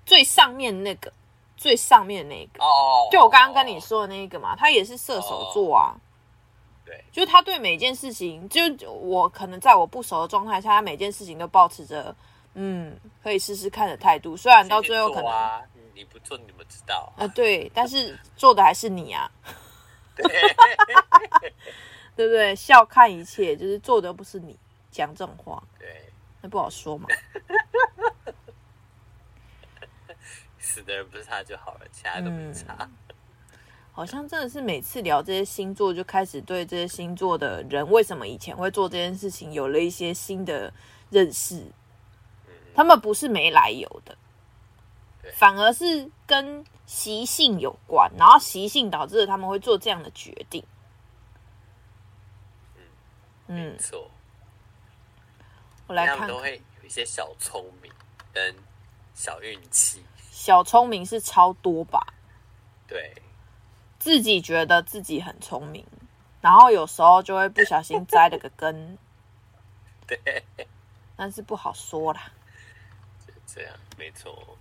[0.05, 1.13] 最上面那个。
[1.61, 5.93] 最上面那个哦，就我刚刚跟你说的那个嘛，他也是射手座啊。
[6.89, 12.17] 对，就是他对每件事情，就我可能在我不熟的状态下，他每件事情都保持着
[12.55, 14.35] 嗯，可以试试看的态度。
[14.35, 17.29] 虽然到最后可能你不做，你怎么知道啊？
[17.29, 19.31] 对，但是做的还是你啊。
[20.17, 20.25] 对，
[22.17, 22.57] 对不对？
[22.57, 24.59] 笑看一切，就是做的不是你，
[24.91, 27.07] 讲这种话，对，那不好说嘛。
[30.59, 32.75] 死的人不是他就好了，其他都没差。
[32.81, 32.91] 嗯，
[33.99, 40.73] 好像真的是每次聊这些星座，就开始对这些星座的人为什么以前会做这件事情有了一些新的
[41.11, 41.67] 认识。
[42.77, 44.17] 他们不是没来由的，
[45.35, 50.63] 反而是跟习性有关，然后习性导致了他们会做这样的决定。
[53.49, 54.09] 嗯，没错。
[55.89, 57.91] 我来看，看，都会有一些小聪明
[58.33, 58.55] 跟
[59.13, 60.05] 小运气。
[60.31, 62.15] 小聪明是超多吧？
[62.87, 63.13] 对，
[64.09, 65.85] 自己觉得自己很聪明，
[66.41, 68.97] 然后有时候就会不小心栽了个跟，
[70.09, 70.47] 对，
[71.15, 72.23] 但是不好说啦。
[73.45, 74.57] 这样没错。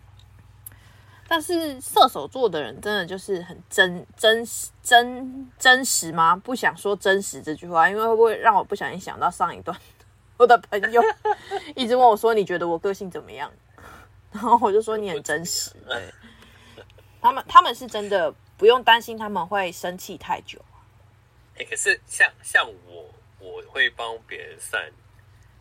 [1.29, 6.35] 但是射手座的人真的就是很真真实真真实吗？
[6.35, 9.79] 不想说真实这句话，因为会不会让我不小心想到上一段
[10.35, 11.01] 我的朋友
[11.73, 13.49] 一直问我说：“你觉得我个性怎么样？”
[14.33, 16.13] 然后我就说你很真实，对，
[17.21, 20.59] 他们他们是真的不用担心他们会生气太久。
[21.57, 24.91] 哎，可是像像我，我会帮别人算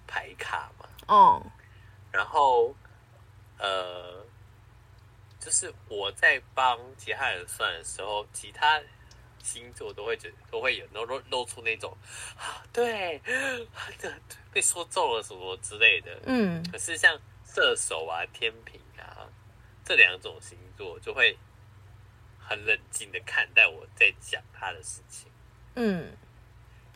[0.06, 1.50] 牌卡嘛，嗯，
[2.11, 2.74] 然后
[3.59, 4.24] 呃，
[5.38, 8.80] 就是我在帮其他人算的时候，其他
[9.42, 11.96] 星座都会觉都会有露露出那种
[12.72, 13.20] 对，
[14.52, 17.16] 被说中了什么之类的，嗯，可是像。
[17.48, 19.24] 射手啊，天平啊，
[19.82, 21.38] 这两种星座就会
[22.48, 25.30] 很冷静的看待我在讲他的事情。
[25.74, 26.16] 嗯，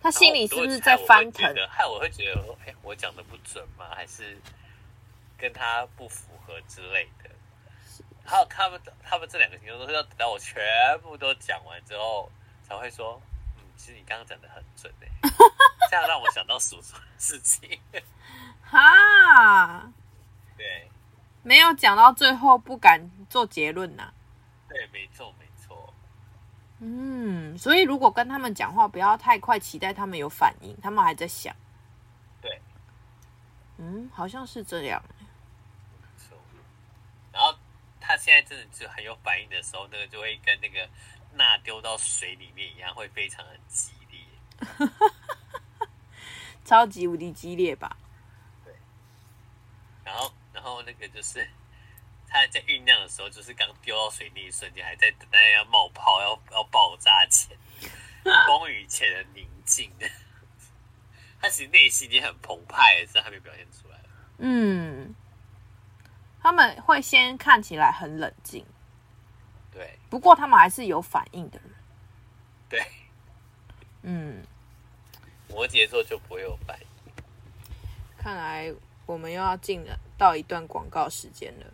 [0.01, 1.55] 他心里是不是在翻腾？
[1.69, 3.91] 害我会觉得，哎，我讲的不准吗？
[3.95, 4.39] 还是
[5.37, 7.31] 跟他不符合之类的？
[8.25, 10.63] 还有他们，他们这两个星座都是要等到我全
[11.03, 12.31] 部都讲完之后，
[12.63, 13.21] 才会说，
[13.57, 15.09] 嗯，其实你刚刚讲的很准诶。
[15.91, 17.81] 这样让我想到属什么事情？
[18.63, 19.91] 哈。
[20.57, 20.89] 对，
[21.43, 24.15] 没有讲到最后，不敢做结论呐、啊。
[24.71, 25.93] 对，没错，没错。
[26.79, 31.55] 嗯，所以如果跟他们讲话，不要太快期待他们有反应，他们还在想。
[32.41, 32.59] 对，
[33.79, 35.03] 嗯，好像是这样。
[36.01, 36.39] 没错。
[37.33, 37.53] 然后
[38.01, 40.89] 他现在真的就很有反应的时候，那个就会跟那个
[41.35, 44.89] 钠丢到水里面一样，会非常的激烈。
[46.65, 47.97] 超级无敌激烈吧？
[48.65, 48.73] 对。
[50.05, 50.33] 然后。
[50.53, 51.49] 然后那个就是
[52.31, 57.57] 他在酝酿的时候，就是刚丢到水那一瞬间，还在等待要冒泡、要要爆炸前，
[58.47, 59.91] 风雨前的宁静。
[61.43, 63.99] 他其实内心已经很澎湃，只是还没表现出来。
[64.39, 65.15] 嗯，
[66.41, 68.65] 他们会先看起来很冷静，
[69.73, 71.71] 对，不过他们还是有反应的人。
[72.69, 72.87] 对，
[74.03, 74.45] 嗯，
[75.49, 76.87] 摩羯座就不会有反应。
[78.17, 78.73] 看来
[79.07, 81.67] 我们又要进了到一段广告时间了。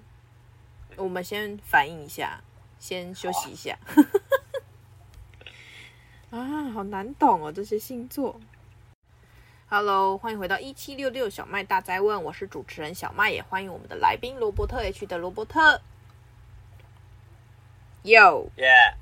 [0.97, 2.41] 我们先反应一下，
[2.79, 3.79] 先休息一下。
[6.31, 8.41] 啊， 啊，好难懂哦，这些星座。
[9.69, 15.81] Hello，欢迎回到一七六六小麦大灾问，我是主持人小麦，也欢迎我们的来宾罗伯特 H 的罗伯特。
[18.03, 18.95] Yo，耶，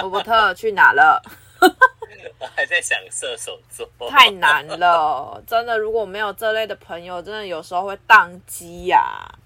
[0.00, 1.22] 罗伯特去哪了？
[2.38, 9.38] 我还在想射手座，太难了，真的，如果没有这类的朋友，真的有时候会宕机呀、啊。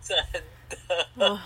[0.00, 0.16] 真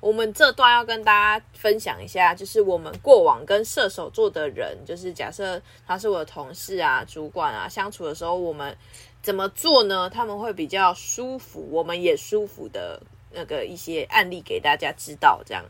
[0.00, 8.76] 我们这段要跟大家分享一下，就是我们过往跟射手座的人，就是假设他是我的同事啊、主管啊，相处的时候，我们
[9.22, 10.10] 怎么做呢？
[10.10, 13.00] 他们会比较舒服，我们也舒服的
[13.30, 15.42] 那个一些案例给大家知道。
[15.46, 15.64] 这样，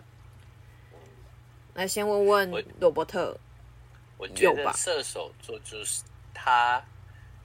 [1.75, 3.39] 那先问问罗伯特，
[4.19, 6.03] 我觉得射手座就是
[6.33, 6.85] 他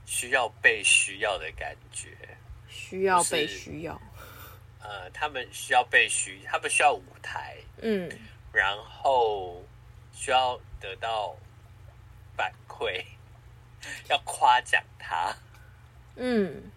[0.08, 2.10] 需要被需要的感觉，
[2.68, 4.02] 需要被需要。
[4.82, 8.10] 呃，他们需要被需，他们需要舞台，嗯，
[8.54, 9.62] 然后
[10.14, 11.36] 需要得到
[12.36, 13.04] 反馈，
[14.10, 15.36] 要夸奖他，
[16.16, 16.72] 嗯，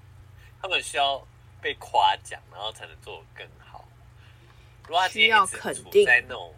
[0.61, 1.25] 他们需要
[1.61, 3.87] 被夸奖，然后才能做得更好。
[4.83, 6.53] 如果他今天一直处在那种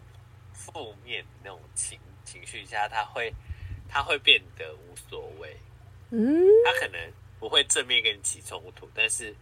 [0.51, 3.31] 负面那种情情绪下，他会
[3.87, 5.55] 他会变得无所谓，
[6.09, 6.99] 嗯，他可能
[7.39, 9.35] 不会正面跟你起冲突，但是。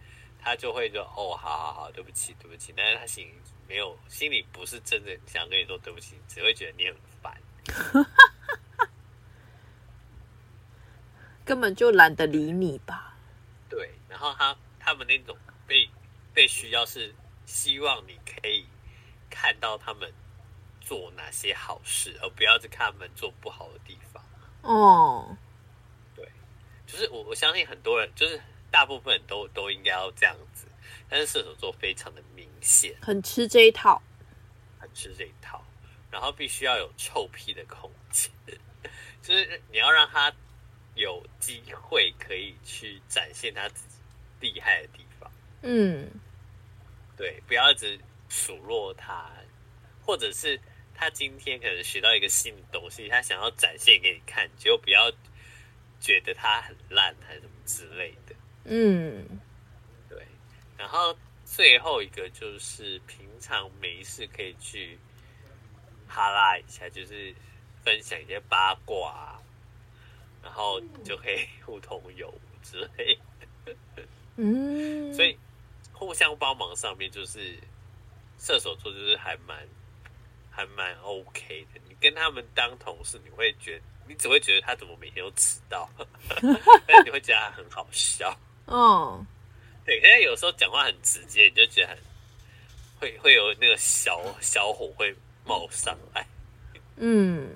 [0.44, 3.32] 他就会说：“哦，好好好，对不起，对不起。”但是他心里
[3.66, 7.34] 没有，心里不是真的想跟你说对不起，只会觉得你很烦，
[11.46, 13.16] 根本就懒得理你吧。
[13.70, 15.34] 对，然后他他们那种
[15.66, 15.88] 被
[16.34, 17.14] 被需要是
[17.46, 18.66] 希望你可以
[19.30, 20.12] 看到他们
[20.78, 24.22] 做哪些好事，而不要去看他们做不好的地方。
[24.60, 25.34] 哦，
[26.14, 26.30] 对，
[26.86, 28.38] 就是我我相信很多人就是。
[28.74, 30.66] 大部分都都应该要这样子，
[31.08, 34.02] 但是射手座非常的明显，很吃这一套，
[34.80, 35.64] 很吃这一套，
[36.10, 38.32] 然后必须要有臭屁的空间，
[39.22, 40.34] 就是你要让他
[40.96, 43.94] 有机会可以去展现他自己
[44.40, 45.30] 厉害的地方。
[45.62, 46.10] 嗯，
[47.16, 47.96] 对，不要一直
[48.28, 49.30] 数落他，
[50.04, 50.60] 或者是
[50.96, 55.12] 他今天可能学到一个新的东西，他想要展现给你看，就不要
[56.00, 58.33] 觉得他很烂还是什么之类的。
[58.64, 59.26] 嗯，
[60.08, 60.26] 对，
[60.76, 64.98] 然后最后一个就是平常没事可以去
[66.08, 67.34] 哈拉一下，就是
[67.84, 69.42] 分享一些八卦啊，
[70.42, 73.18] 然后就可以互通有无之类
[73.64, 73.76] 的。
[74.36, 75.38] 嗯，所以
[75.92, 77.58] 互相帮忙上面就是
[78.38, 79.68] 射手座就是还蛮
[80.50, 81.80] 还蛮 OK 的。
[81.88, 85.88] 你跟他们当同事，你会觉得你只会觉得他怎么每天都迟到，
[86.86, 88.36] 但你会觉得他很好笑。
[88.66, 89.24] 哦，
[89.84, 91.98] 对，现在有时候讲话很直接，你就觉得很
[92.98, 96.26] 会会有那个小小火会冒上来。
[96.96, 97.50] 嗯，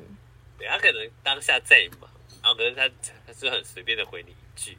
[0.59, 2.11] 对，他可能当下在忙，
[2.43, 2.89] 然后可能他
[3.27, 4.77] 他是很随便的回你一句，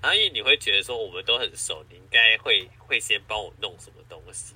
[0.00, 4.54] 然后因为你会觉得说我们都很熟，你应该会会先帮我弄什么东西，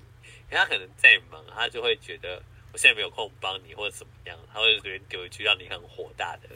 [0.48, 6.48] 可他可能在忙，他就会觉得我现在没有空帮你或者怎么样，他会随便丢一句让你很火大的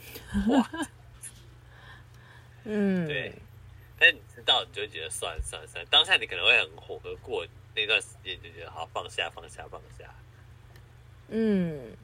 [0.47, 0.69] 话。
[2.63, 3.33] 嗯，对。
[4.01, 10.11] 但你知道，你就觉得算了算了算了，当下你可能会很火，而过那段时间就觉得好放下放下放下。
[11.27, 11.95] 嗯，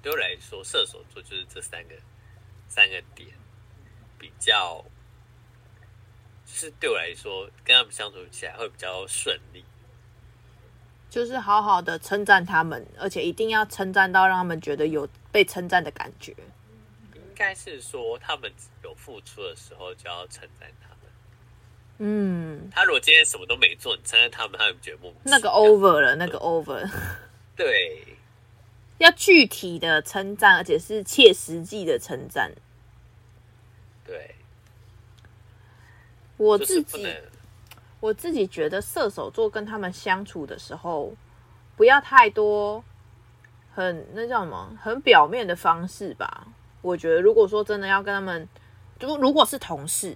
[0.00, 1.96] 对我来说，射手座就是这三个
[2.68, 3.28] 三个点
[4.16, 4.84] 比较，
[6.46, 9.64] 就是对我来说，跟他们相处起来会比较顺利。
[11.10, 16.32] 就是好好的称赞他们，而且一定要称赞到让他们觉得有被称赞的感觉。
[17.34, 18.48] 应该是说，他们
[18.84, 20.98] 有付出的时候就要称赞他们。
[21.98, 25.18] 嗯，他如果今天什么都没做，你称赞他们，他们觉得莫名。
[25.24, 26.88] 那个 over 了，那个 over。
[27.56, 28.16] 对，
[28.98, 32.52] 要具体的称赞，而且是切实际的称赞。
[34.06, 34.36] 对，
[36.36, 37.12] 我自己
[37.98, 41.12] 我自己觉得射手座跟他们相处的时候，
[41.74, 42.84] 不要太多
[43.74, 46.46] 很那叫什么，很表面的方式吧。
[46.84, 48.46] 我觉得，如果说真的要跟他们，
[49.00, 50.14] 如如果是同事，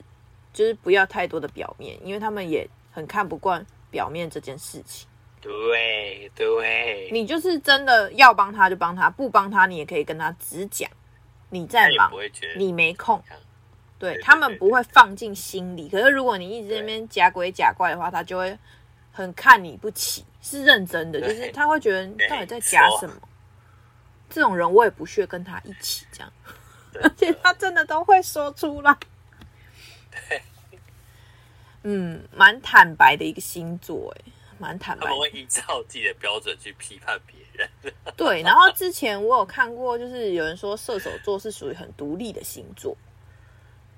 [0.53, 5.09] 就是不要太多的表面，因为他们也很看不惯表面这件事情。
[5.41, 10.91] 对对，你就是真的要帮他就帮他，不帮他你也可以跟他直讲，
[11.49, 12.13] 你在忙，
[12.57, 13.23] 你没空。
[13.99, 15.89] 对，他们不会放进心里。
[15.89, 18.57] 可是如果你一直在那边假鬼假怪的话，他就会
[19.11, 20.25] 很看你不起。
[20.41, 23.15] 是认真的，就是他会觉得你到底在假什么。
[24.31, 26.33] 这种人我也不屑跟他一起这样，
[27.03, 28.97] 而且他真的都会说出来。
[30.11, 30.43] 对，
[31.83, 35.07] 嗯，蛮坦白的一个星座，哎，蛮坦白。
[35.07, 37.69] 他们会依照自己的标准去批判别人。
[38.17, 42.97] 对，然后之前我有看过，就是有人说射手座是属于很独立的星座，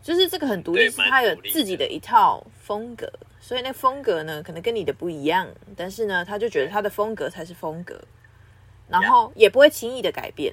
[0.03, 3.11] 就是这个很独立，是他有自己的一套风格，
[3.41, 8.01] 所以那风格呢，可能跟你的不一样，但是呢，他就觉得他的风格才是风格。
[8.88, 10.53] 然后也不会轻易的改变，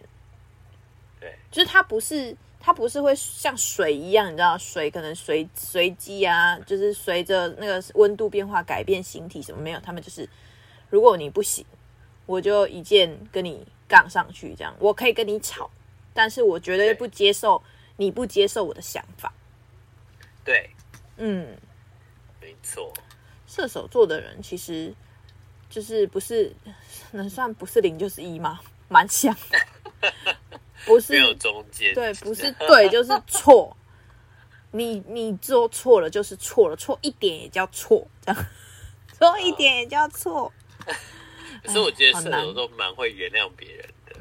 [1.20, 10.28] 对，就是它不是它不是会像水一样，你知道，水可能随随机啊，就是随着那个温度变化改变形体什么没有，他们就是
[10.90, 11.66] 如果你不行，
[12.26, 15.70] 我就一键跟你杠上去，这样我可以跟你吵，
[16.14, 17.62] 但是我绝对不接受
[17.98, 19.34] 你不接受我的想法。
[20.44, 20.70] 对，
[21.18, 21.58] 嗯，
[22.42, 22.94] 没错，
[23.46, 24.94] 射手座的人其实。
[25.70, 26.56] 就是不是
[27.12, 28.62] 能算不是零就是一吗？
[28.88, 29.36] 蛮像，
[30.88, 33.76] 不是没有中间，对，不是对就是错。
[34.72, 38.46] 你你做错了就是错了，错一点也叫错，这样
[39.18, 40.52] 错一点也叫错。
[41.64, 44.16] 可是我觉得射手都蛮会原谅别人的，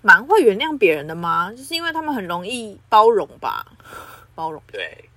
[0.00, 1.52] 蛮会原谅别人的吗？
[1.52, 3.66] 就是因为他们很容易包容吧，
[4.34, 5.08] 包容对。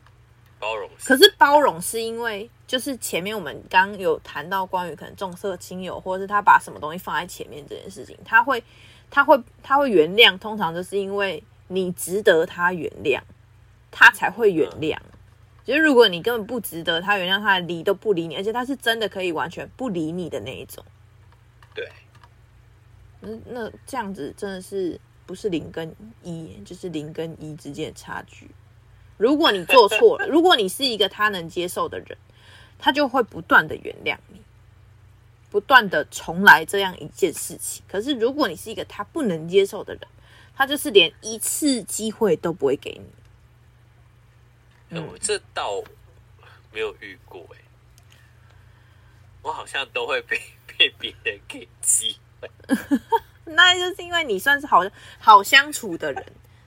[0.59, 8.61] 包容，可是包容是因为就是前面我们刚有谈到关于可能重色轻友，或者是他把什么东西放在前面这件事情，他会
[9.09, 13.21] 他会他会原谅，通常就是因为你值得他原谅，
[13.91, 14.95] 他才会原谅。
[14.97, 15.17] 嗯、
[15.65, 20.83] 就是如果你根本不值得他原谅，他理都不理你，而且他是真的可以完全不理你的那一种。
[21.73, 21.89] 对，
[23.21, 28.49] 那那这样子真的是不是零跟一，就是零跟一之间的差距。
[29.17, 32.17] 如果你做错了， 如果你是一个他能接受的人，
[32.77, 34.41] 他就会不断的原谅你，
[35.57, 37.83] 不断的重来这样一件事情。
[37.87, 40.07] 可是如果你是一个他不能接受的人，
[40.55, 43.09] 他就是连一次机会都不会给你。
[44.89, 45.81] 嗯，我这倒
[46.71, 47.57] 没有遇过哎，
[49.41, 50.39] 我好像都会被
[50.77, 52.47] 被别人给机会。
[53.45, 54.83] 那就是因为你算是好
[55.17, 56.23] 好相处的人，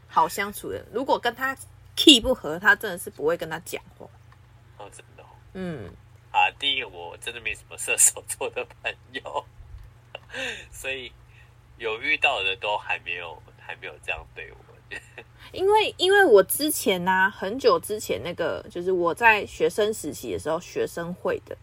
[0.08, 0.86] 好相处的人。
[0.92, 1.56] 如果跟他。
[1.96, 4.06] 气不合，他真的是不会跟他讲话。
[4.78, 5.26] 哦，真的、哦。
[5.52, 5.90] 嗯。
[6.30, 9.44] 啊，第一个我真的没什么射手座的朋友，
[10.70, 11.12] 所以
[11.78, 14.56] 有遇到的都还没有还没有这样对我。
[15.52, 21.56] 因为因为我之前呢、啊，很久之前那个就是我在学生时期的时候，学生会的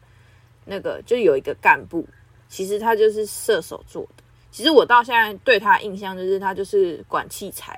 [0.64, 2.08] 那个就有一个干部，
[2.48, 4.24] 其实他就是射手座的。
[4.50, 7.78] 其实我到现在对他印象就是他就是管器材，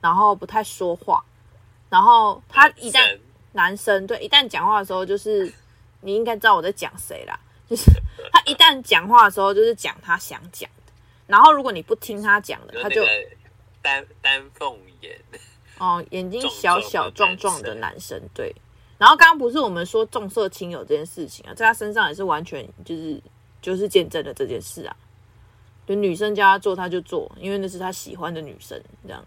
[0.00, 1.24] 然后不太说话。
[1.90, 3.18] 然后他一旦，
[3.52, 5.52] 男生对一旦讲话的时候，就是
[6.00, 7.38] 你应该知道我在讲谁啦。
[7.68, 7.90] 就是
[8.32, 10.92] 他一旦讲话的时候，就是讲他想讲的。
[11.26, 13.04] 然后如果你不听他讲的，他就
[13.82, 15.20] 丹丹凤眼
[15.78, 18.54] 哦，眼睛小小壮壮的男生对。
[18.98, 23.20] 然后刚刚不是我们说重色轻友这件事情啊，在他身上也是完全就是
[23.60, 24.96] 就是见证了这件事啊。
[25.86, 29.24] 就女生叫他做他就做，因为那是他喜欢的女生这样。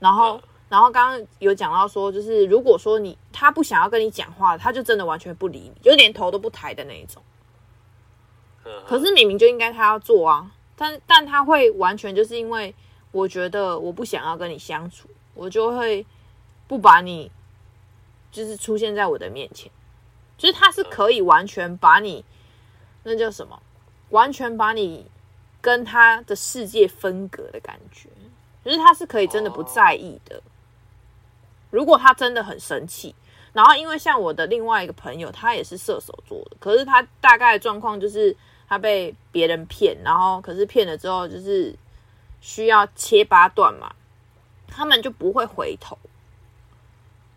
[0.00, 0.42] 然后。
[0.72, 7.22] 嗯然后刚刚有讲到说，就是如果说你他不想要跟你讲话，他就真的完全不理你，就连头都不抬的那一种。
[8.86, 12.74] 可是明明就应该他要做啊，但但他会完全就是因为
[13.10, 16.06] 我觉得我不想要跟你相处，我就会
[16.66, 17.30] 不把你
[18.30, 19.70] 就是出现在我的面前，
[20.38, 22.24] 就是他是可以完全把你
[23.02, 23.60] 那叫什么，
[24.08, 25.04] 完全把你
[25.60, 28.08] 跟他的世界分隔的感觉，
[28.64, 30.42] 就是他是可以真的不在意的。
[31.72, 33.14] 如果他真的很生气，
[33.54, 38.36] 然后因为像我的另外一个朋友，他也是射手座的，可是他大概的状况就是
[38.68, 41.74] 他被别人骗，然后可是骗了之后就是
[42.42, 43.94] 需要切八段嘛，
[44.68, 45.98] 他们就不会回头，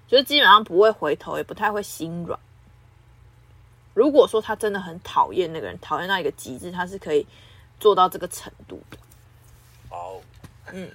[0.05, 2.37] 就是基本上不会回头，也不太会心软。
[3.93, 7.25] 如果说他真的很讨厌那个人，讨厌到一个极致，他是可以
[7.79, 8.97] 做到这个程度的。
[9.89, 10.19] 哦，
[10.73, 10.91] 嗯。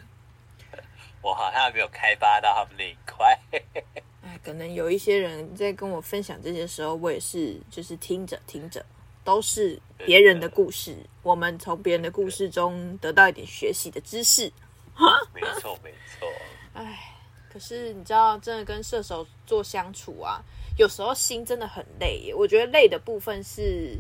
[1.23, 3.39] 我好像没有开发到他们那一块。
[4.23, 8.85] 哎，可能有一些人在跟我分享这些时候，我也是就是听着听着，
[9.25, 10.97] 都是别人的故事。
[11.23, 14.53] 我们从别人的故事中得到一点学习的知识。
[15.33, 16.29] 没错，没错。
[16.75, 17.15] 哎，
[17.51, 20.43] 可是你知道，真的跟射手座相处啊，
[20.77, 22.35] 有时候心真的很累耶。
[22.35, 23.97] 我觉得累的部分是，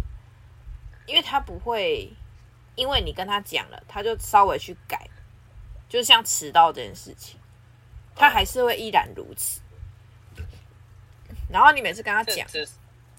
[1.06, 2.10] 因为他不会，
[2.74, 5.08] 因为你跟他讲了，他就稍微去改。
[5.90, 7.38] 就像迟到这件事情，
[8.14, 9.60] 他还是会依然如此。
[11.50, 12.46] 然后你每次跟他讲，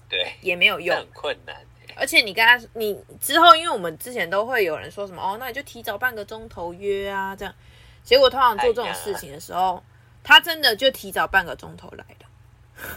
[0.08, 1.54] 对，也没有用，很困难。
[1.94, 7.54] 而且你跟他，你之后，因为我们之前都会有人说什么哦，那你就提早半个钟头约啊，这样。
[8.02, 9.82] 结果通常做这种事情的时候，哎、
[10.24, 12.26] 他真的就提早半个钟头来了，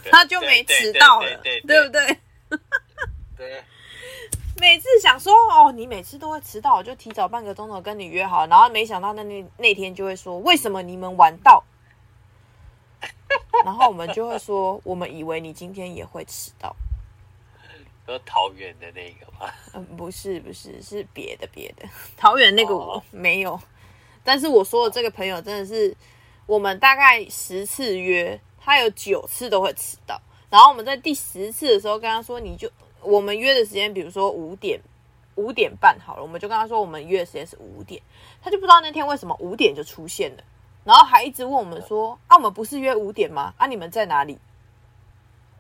[0.10, 2.18] 他就没迟到了，对不对？
[3.36, 3.64] 对。
[4.58, 11.64] 每次想说哦，你每次都会迟到，我就提早半个钟头跟你约好，然后没想到那那那天就会说，为什么你们晚到？
[13.66, 16.74] 然后我们就会说，我们以为你今天也会迟到。
[18.06, 19.52] 说桃园的那个吗？
[19.74, 21.88] 嗯，不是不是，是别的别的。
[22.16, 23.60] 桃园那个我没有，
[24.24, 25.96] 但是我说的这个朋友真的是，
[26.46, 30.22] 我们大概十次约，他有九次都会迟到。
[30.50, 32.72] 然后我们在第十次的时候跟他说，你就。
[33.06, 34.82] 我们约的时间，比如说五点，
[35.36, 38.02] 五点半好了，我们就跟他说我们约的时间是五点，
[38.42, 40.44] 他就不知道那天为什么五点就出现了，
[40.84, 43.54] 然后还一直问我们说啊，我们不是约五点吗？
[43.58, 44.40] 啊，你们在哪里？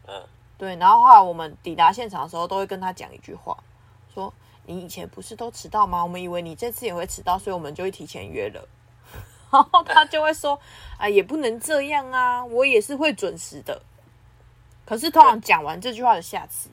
[0.07, 0.23] 嗯，
[0.57, 3.57] 对，然后后来我们抵达现场的时候，都会跟他讲一句话，
[4.13, 4.33] 说
[4.65, 6.03] 你以前不是都迟到吗？
[6.03, 8.67] 我们以为你这次也会迟到，所以我们就会提前约了。
[9.51, 10.59] 然后他就会说
[10.97, 13.81] 啊，也不能这样啊，我也是会准时的。
[14.85, 16.69] 可是通常讲完这句话的下次。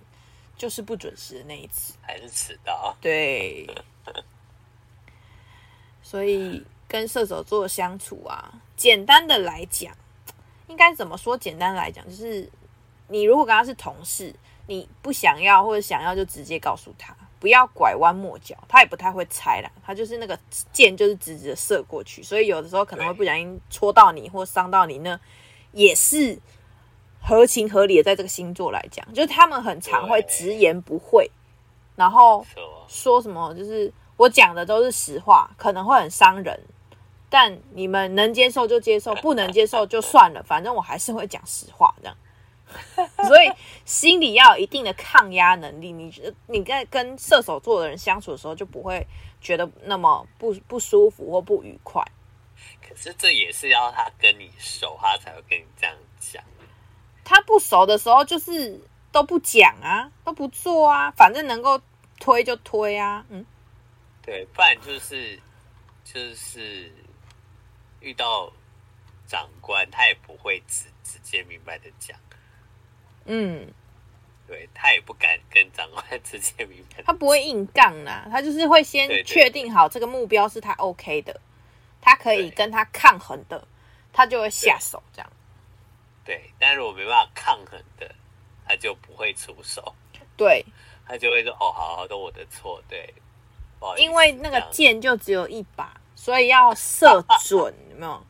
[0.62, 2.96] 就是不准时的那一次，还是迟到。
[3.00, 3.68] 对，
[6.04, 9.92] 所以跟射手座相处啊，简单的来讲，
[10.68, 11.36] 应该怎么说？
[11.36, 12.48] 简单来讲，就是
[13.08, 14.32] 你如果跟他是同事，
[14.68, 18.56] 你不想要或者想要，就直接告诉他，不要拐弯抹角。
[18.68, 20.38] 他也不太会猜啦，他就是那个
[20.72, 25.18] 箭就是直直的射过去，所以有的时候可能会不小心戳到你或伤到你呢，
[25.72, 26.38] 也是。
[27.22, 31.30] 合情合理的，在这个星座来讲，就是他们很常会直言不讳，
[31.94, 32.44] 然后
[32.88, 36.60] 说什么，就是我讲的都是实话，可能会很伤人，
[37.30, 42.16] 但你们能接受就接受， 不能接受就算了，反正我还是会讲实话，这样。
[43.28, 43.52] 所以
[43.84, 49.06] 心里要有一定的抗压能力，你觉得你在跟射手座的人相处的时候，就不会
[49.42, 52.02] 觉得那么不不舒服或不愉快。
[52.80, 56.42] 可是这也是要他跟你熟，他才会跟你这样讲。
[57.24, 61.80] 他不熟的时候，就是都不讲啊，都不做啊，反正能够
[62.18, 63.44] 推就推啊，嗯，
[64.22, 65.38] 对，不然就是
[66.04, 66.92] 就是
[68.00, 68.52] 遇到
[69.26, 72.18] 长官，他也不会直直接明白的讲，
[73.24, 73.66] 嗯，
[74.46, 81.40] 对，他也不敢跟长官 直接明白，他不会硬杠啊，他就是会先确定好这个目标是他 OK 的，
[82.00, 83.66] 他可以跟他抗衡的，
[84.12, 85.32] 他就会下手这样。
[86.24, 88.14] 对，但如果没办法抗衡的，
[88.66, 89.94] 他就不会出手。
[90.36, 90.64] 对，
[91.06, 93.12] 他就会说：“哦，好好，都我的错。”对，
[93.98, 98.26] 因为那个箭就只有一把，所以要射准，有没有？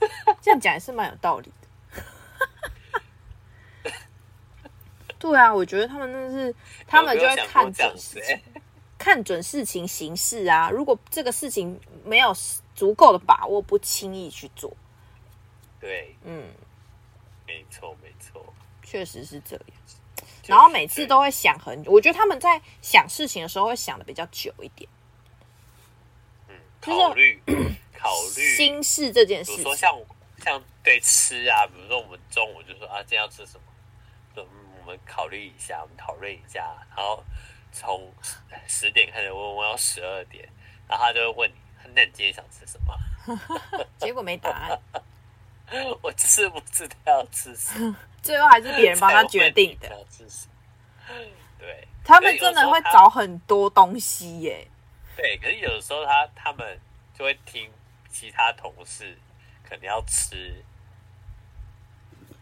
[0.40, 1.68] 这样讲也是蛮有道理的。
[5.18, 6.54] 对啊，我觉得他们真的是，
[6.86, 8.40] 他们就会看准事情，
[8.96, 10.70] 看准事情形势啊。
[10.70, 12.32] 如果这个事情没有
[12.76, 14.72] 足够的把握，不轻易去做。
[15.80, 16.52] 对，嗯，
[17.46, 18.52] 没错，没错，
[18.82, 19.64] 确实是这样。
[20.46, 24.88] 然后每次都会想很久，我觉得他们在想事情的时候会想的比较久一点。
[26.48, 27.40] 嗯，考虑
[27.94, 29.94] 考虑心事这件事，比如说像
[30.42, 33.64] 像对吃啊，比如说我们中午就说啊，今天要吃什么？
[34.34, 34.42] 就
[34.80, 37.22] 我们考虑一下，我们讨论一下，然后
[37.70, 38.10] 从
[38.66, 40.48] 十点开始问问到十二点，
[40.88, 41.56] 然后他就会问你，
[41.94, 42.96] 那你今天想吃什么？
[44.00, 44.80] 结果没答案。
[46.02, 49.88] 我是不知道要吃什么， 最后还是别人帮他决定的。
[51.58, 54.66] 对，他们真的会找很多东西耶。
[55.16, 56.80] 对，可是有的时候他他们
[57.18, 57.70] 就会听
[58.10, 59.18] 其他同事
[59.68, 60.64] 可能要吃，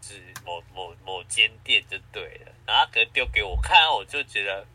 [0.01, 4.65] 是某某某间店就对了，然后他可能丢给我看，我就觉得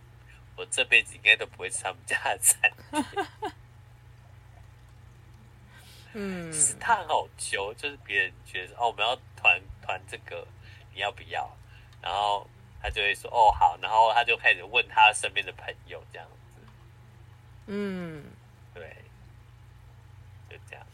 [0.57, 2.71] 我这辈子应该都不会吃他们家的餐。
[6.15, 10.47] 嗯，是他很好揪，就是别人觉得哦，我们要团团这个，
[10.93, 11.51] 你要不要？
[12.03, 12.47] 然后
[12.83, 16.61] 他就会说哦好，然后他就开始问他身边的朋友这样子。
[17.67, 18.25] 嗯，
[18.75, 18.97] 对，
[20.51, 20.85] 就这样。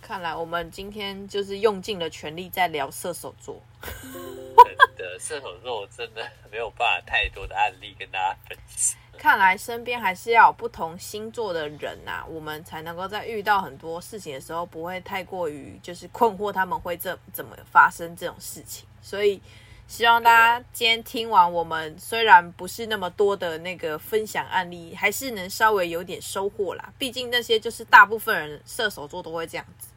[0.00, 3.60] 看来我们今天就是用尽了全力在聊射手座。
[3.82, 9.00] 真的，射手座我真的没有办法太多的案例跟大家分享。
[9.18, 18.86] 看来身边还是要有不同星座的人呐、啊，我们才能够在遇到很多事情的时候，不会太过于就是困惑他们会这怎么发生这种事情。
[19.00, 19.40] 所以
[19.86, 26.92] 希望大家今天听完我们虽然不是那么多的那个分享案例，还是能稍微有点收获啦。
[26.98, 29.88] 毕竟那些就是大部分人射手座都会这样子，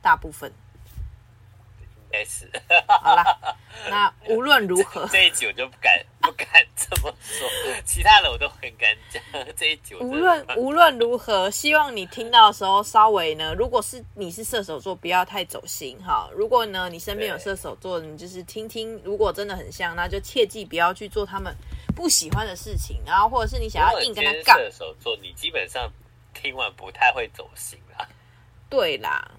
[0.00, 0.52] 大部分。
[2.12, 2.46] S。
[2.86, 3.24] 好啦，
[3.88, 6.46] 那无论如何，这一集我就不敢不敢
[6.94, 7.48] 这么说，
[7.84, 9.22] 其他的我都很敢讲。
[9.56, 16.28] 这一集无论无论如何，希望你听到的时候稍微呢，如果是你是射手座，不要太走心哈。
[16.34, 21.54] 如果呢你身边有射手座，你就是听听，如果真的很像，那就切记不要去做他们
[21.96, 24.58] 不喜欢的事情，然后或者是你想要硬跟他杠。
[24.58, 25.90] 射手座，你基本上
[26.34, 28.06] 听完不太会走心啦。
[28.68, 29.30] 对啦。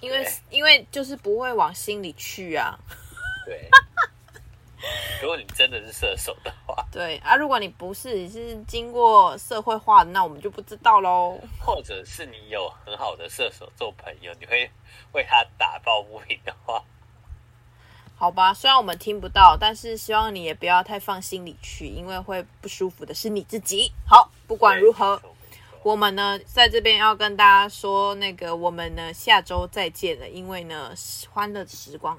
[0.00, 2.78] 因为因为就是不会往心里去啊。
[3.46, 3.68] 对。
[5.22, 6.84] 如果你真的是射手的话。
[6.92, 11.38] 对啊，如果你不是，你是经过社会化的，那我们就不知道喽。
[11.58, 14.70] 或者是你有很好的射手做朋友，你会
[15.12, 16.82] 为他打抱不平的话。
[18.16, 23.92] 好吧，虽然我们听不到，但是希望你也不要太放心里去，因为会不舒服的是你自己。
[24.06, 25.20] 好，不管如何。
[25.82, 30.26] 我们呢，在这边要跟大家说，那个我们呢下周再见了。
[30.26, 30.94] 因为呢，
[31.30, 32.16] 欢乐时光、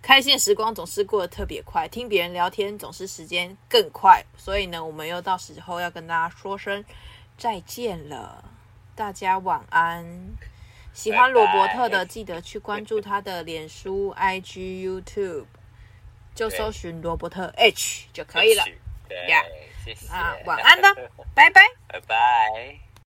[0.00, 4.24] 开心的时光总是过得特别快，听别人聊天总是时间更快。
[4.36, 6.84] 所以呢，我们又到时候要跟大家说声
[7.36, 8.44] 再见了。
[8.94, 10.06] 大家晚安。
[10.94, 15.44] 喜欢罗伯特的，记得去关注他的脸书、IG、YouTube，
[16.34, 18.64] 就搜寻罗伯特 H 就可以了。
[19.08, 19.28] 对，
[19.84, 20.08] 谢谢。
[20.12, 20.94] 啊，晚安了，
[21.34, 22.87] 拜拜，拜拜。